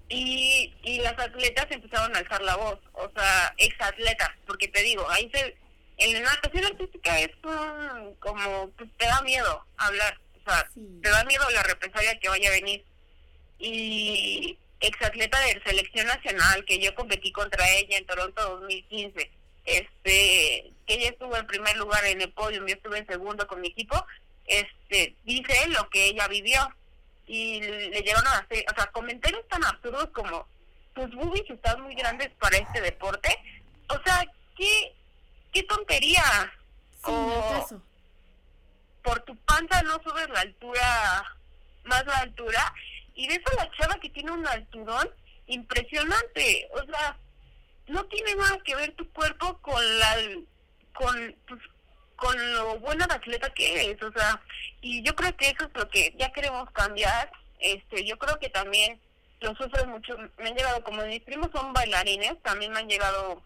[0.08, 5.06] Y, y las atletas empezaron a alzar la voz, o sea, exatletas, porque te digo,
[5.10, 5.54] ahí se,
[5.98, 7.30] en la natación artística es
[8.20, 10.66] como, pues te da miedo hablar, o sea,
[11.02, 12.84] te da miedo la represalia que vaya a venir.
[13.58, 19.30] Y exatleta de selección nacional, que yo competí contra ella en Toronto 2015,
[19.64, 23.60] este, que ella estuvo en primer lugar en el podio, yo estuve en segundo con
[23.60, 24.04] mi equipo,
[24.46, 26.60] este, dice lo que ella vivió.
[27.26, 30.46] Y le llegaron a hacer, o sea, comentarios tan absurdos como
[30.94, 33.36] tus boobies están muy grandes para este deporte,
[33.88, 34.24] o sea,
[34.56, 34.94] qué,
[35.52, 36.22] qué tontería.
[37.02, 37.82] o
[39.02, 41.24] por tu panza no subes la altura,
[41.84, 42.74] más la altura,
[43.18, 45.10] y ves a la chava que tiene un alturón
[45.48, 47.16] impresionante, o sea,
[47.88, 50.16] no tiene nada que ver tu cuerpo con la
[50.94, 51.60] con pues,
[52.14, 54.40] con lo buena de atleta que eres, o sea,
[54.80, 58.50] y yo creo que eso es lo que ya queremos cambiar, este, yo creo que
[58.50, 59.00] también
[59.40, 63.42] lo sufren mucho, me han llegado, como mis primos son bailarines, también me han llegado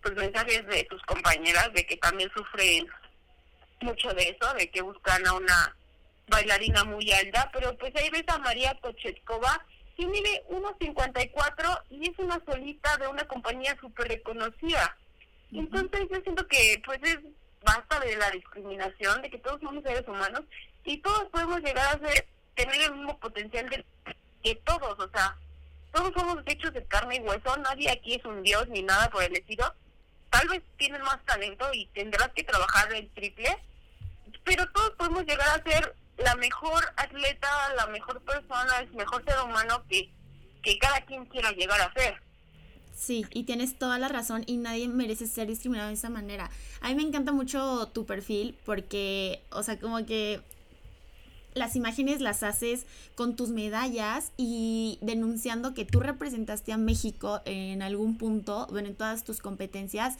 [0.00, 2.88] pues mensajes de sus compañeras de que también sufren
[3.82, 5.76] mucho de eso, de que buscan a una
[6.28, 9.64] bailarina muy alta, pero pues ahí ves a María Kochetkova,
[9.96, 14.96] que mide 1.54 y es una solita de una compañía súper reconocida.
[15.52, 17.18] Entonces yo siento que pues es
[17.64, 20.42] basta de la discriminación, de que todos somos seres humanos
[20.84, 23.84] y todos podemos llegar a ser, tener el mismo potencial de,
[24.42, 25.36] que todos, o sea,
[25.92, 29.22] todos somos hechos de carne y hueso, nadie aquí es un dios ni nada por
[29.22, 29.72] el estilo.
[30.30, 33.56] Tal vez tienen más talento y tendrás que trabajar el triple,
[34.44, 39.34] pero todos podemos llegar a ser la mejor atleta, la mejor persona, el mejor ser
[39.44, 40.10] humano que,
[40.62, 42.20] que cada quien quiera llegar a ser.
[42.94, 46.50] Sí, y tienes toda la razón y nadie merece ser discriminado de esa manera.
[46.80, 50.42] A mí me encanta mucho tu perfil porque, o sea, como que
[51.54, 57.82] las imágenes las haces con tus medallas y denunciando que tú representaste a México en
[57.82, 60.16] algún punto, bueno, en todas tus competencias,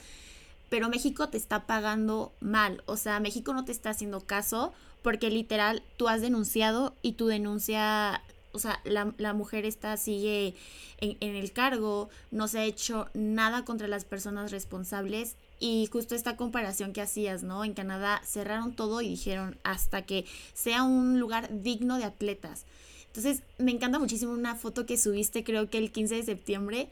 [0.69, 4.73] pero México te está pagando mal, o sea, México no te está haciendo caso
[5.03, 8.23] porque literal tú has denunciado y tu denuncia,
[8.53, 10.55] o sea, la, la mujer está, sigue
[10.99, 16.17] en, en el cargo, no se ha hecho nada contra las personas responsables y justo
[16.17, 17.65] esta comparación que hacías, ¿no?
[17.65, 20.25] En Canadá cerraron todo y dijeron hasta que
[20.55, 22.65] sea un lugar digno de atletas.
[23.07, 26.89] Entonces, me encanta muchísimo una foto que subiste, creo que el 15 de septiembre,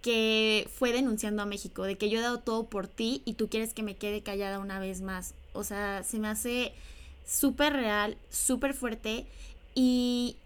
[0.00, 3.50] que fue denunciando a México, de que yo he dado todo por ti y tú
[3.50, 5.34] quieres que me quede callada una vez más.
[5.52, 6.72] O sea, se me hace
[7.26, 9.26] súper real, súper fuerte
[9.74, 10.36] y,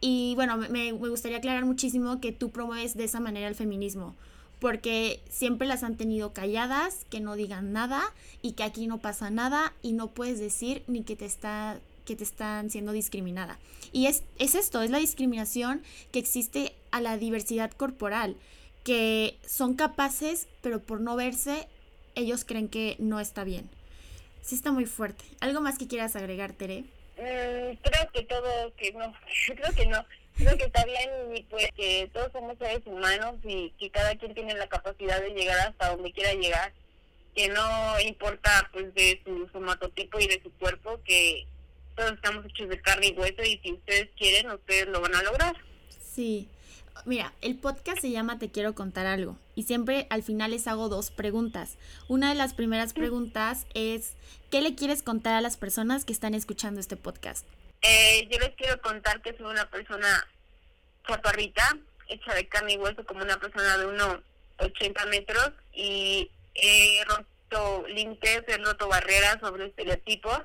[0.00, 4.14] y bueno, me, me gustaría aclarar muchísimo que tú promueves de esa manera el feminismo
[4.62, 8.00] porque siempre las han tenido calladas, que no digan nada
[8.42, 12.16] y que aquí no pasa nada y no puedes decir ni que te está que
[12.16, 13.58] te están siendo discriminada.
[13.92, 18.36] Y es, es esto, es la discriminación que existe a la diversidad corporal,
[18.84, 21.68] que son capaces, pero por no verse,
[22.14, 23.68] ellos creen que no está bien.
[24.42, 25.24] Sí está muy fuerte.
[25.40, 26.80] ¿Algo más que quieras agregar, Tere?
[27.16, 29.14] Mm, creo que todo, que no,
[29.46, 30.04] creo que no.
[30.36, 34.34] Creo que está bien y pues que todos somos seres humanos y que cada quien
[34.34, 36.72] tiene la capacidad de llegar hasta donde quiera llegar.
[37.34, 41.46] Que no importa pues de su somatotipo y de su cuerpo que
[41.96, 45.22] todos estamos hechos de carne y hueso y si ustedes quieren ustedes lo van a
[45.22, 45.54] lograr.
[46.00, 46.48] Sí
[47.04, 50.88] Mira, el podcast se llama Te quiero contar algo y siempre al final les hago
[50.88, 51.76] dos preguntas.
[52.08, 54.14] Una de las primeras preguntas es,
[54.50, 57.44] ¿qué le quieres contar a las personas que están escuchando este podcast?
[57.82, 60.26] Eh, yo les quiero contar que soy una persona
[61.08, 61.76] chaparrita,
[62.08, 64.18] hecha de carne y hueso como una persona de unos
[64.58, 70.40] 80 metros y he roto límites, he roto barreras sobre estereotipos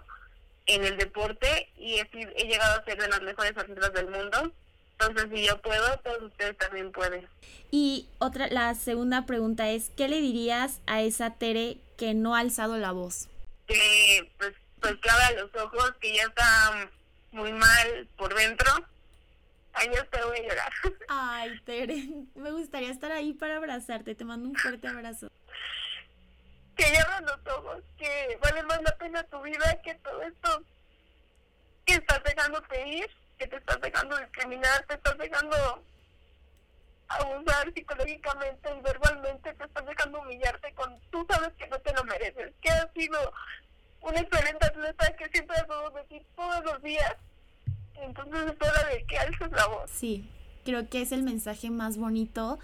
[0.66, 4.52] en el deporte y he, he llegado a ser de las mejores atletas del mundo.
[5.00, 7.28] Entonces, si yo puedo, todos ustedes también pueden.
[7.70, 12.40] Y otra, la segunda pregunta es, ¿qué le dirías a esa Tere que no ha
[12.40, 13.28] alzado la voz?
[13.68, 16.90] Que, pues, pues que abra los ojos, que ya está
[17.32, 18.72] muy mal por dentro.
[19.74, 20.74] Ay, yo te voy a llorar.
[21.10, 24.16] Ay, Tere, me gustaría estar ahí para abrazarte.
[24.16, 25.30] Te mando un fuerte abrazo.
[26.76, 30.64] Que llevan los ojos, que vale más la pena tu vida que todo esto
[31.86, 35.84] que estás dejándote ir, que te estás dejando discriminar, te estás dejando
[37.08, 42.04] abusar psicológicamente y verbalmente, te estás dejando humillarte con tú sabes que no te lo
[42.04, 43.34] mereces, que has sido
[44.02, 47.16] un excelente atleta que siempre has de ti todos los días
[48.02, 49.90] entonces es hora de que alces la voz.
[49.92, 50.30] Sí,
[50.66, 52.60] creo que es el mensaje más bonito.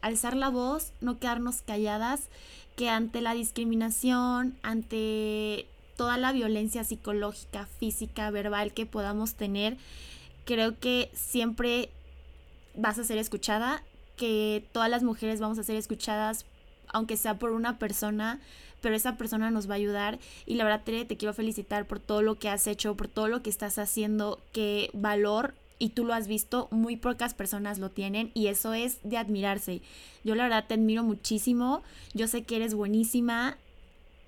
[0.00, 2.28] Alzar la voz, no quedarnos calladas,
[2.76, 5.66] que ante la discriminación, ante
[5.96, 9.78] toda la violencia psicológica, física, verbal que podamos tener,
[10.46, 11.90] creo que siempre
[12.74, 13.82] vas a ser escuchada,
[14.16, 16.46] que todas las mujeres vamos a ser escuchadas,
[16.88, 18.40] aunque sea por una persona,
[18.80, 20.18] pero esa persona nos va a ayudar.
[20.46, 23.28] Y la verdad, Tere, te quiero felicitar por todo lo que has hecho, por todo
[23.28, 27.90] lo que estás haciendo, que valor y tú lo has visto, muy pocas personas lo
[27.90, 29.82] tienen y eso es de admirarse.
[30.24, 31.82] Yo la verdad te admiro muchísimo,
[32.14, 33.58] yo sé que eres buenísima,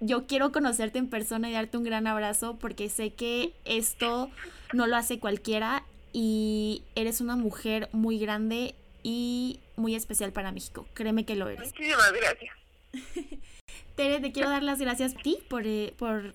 [0.01, 4.31] yo quiero conocerte en persona y darte un gran abrazo porque sé que esto
[4.75, 10.87] no lo hace cualquiera y eres una mujer muy grande y muy especial para México.
[10.95, 11.73] Créeme que lo eres.
[11.73, 12.55] Muchísimas gracias.
[13.97, 16.35] Tere, te quiero dar las gracias a ti por, eh, por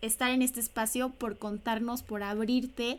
[0.00, 2.98] estar en este espacio, por contarnos, por abrirte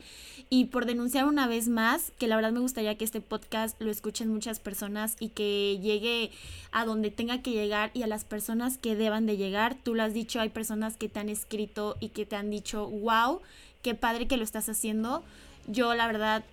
[0.50, 3.92] y por denunciar una vez más, que la verdad me gustaría que este podcast lo
[3.92, 6.32] escuchen muchas personas y que llegue
[6.72, 9.76] a donde tenga que llegar y a las personas que deban de llegar.
[9.82, 12.88] Tú lo has dicho, hay personas que te han escrito y que te han dicho,
[12.88, 13.42] wow,
[13.82, 15.24] qué padre que lo estás haciendo.
[15.68, 16.44] Yo la verdad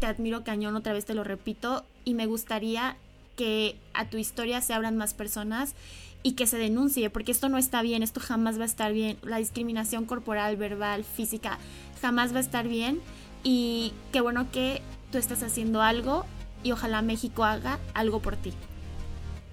[0.00, 2.96] te admiro cañón, otra vez te lo repito, y me gustaría
[3.36, 5.74] que a tu historia se abran más personas
[6.22, 9.18] y que se denuncie, porque esto no está bien, esto jamás va a estar bien.
[9.22, 11.58] La discriminación corporal, verbal, física,
[12.02, 13.00] jamás va a estar bien.
[13.44, 16.26] Y qué bueno que tú estás haciendo algo
[16.64, 18.52] y ojalá México haga algo por ti.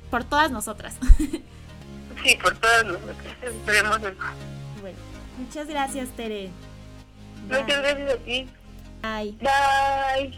[0.10, 0.98] Por todas nosotras.
[2.24, 3.18] Sí, por todas nosotras.
[3.42, 4.98] Esperemos Bueno,
[5.38, 6.52] muchas gracias, Tere.
[7.50, 8.48] Muchas gracias a ti.
[9.04, 10.32] Bye.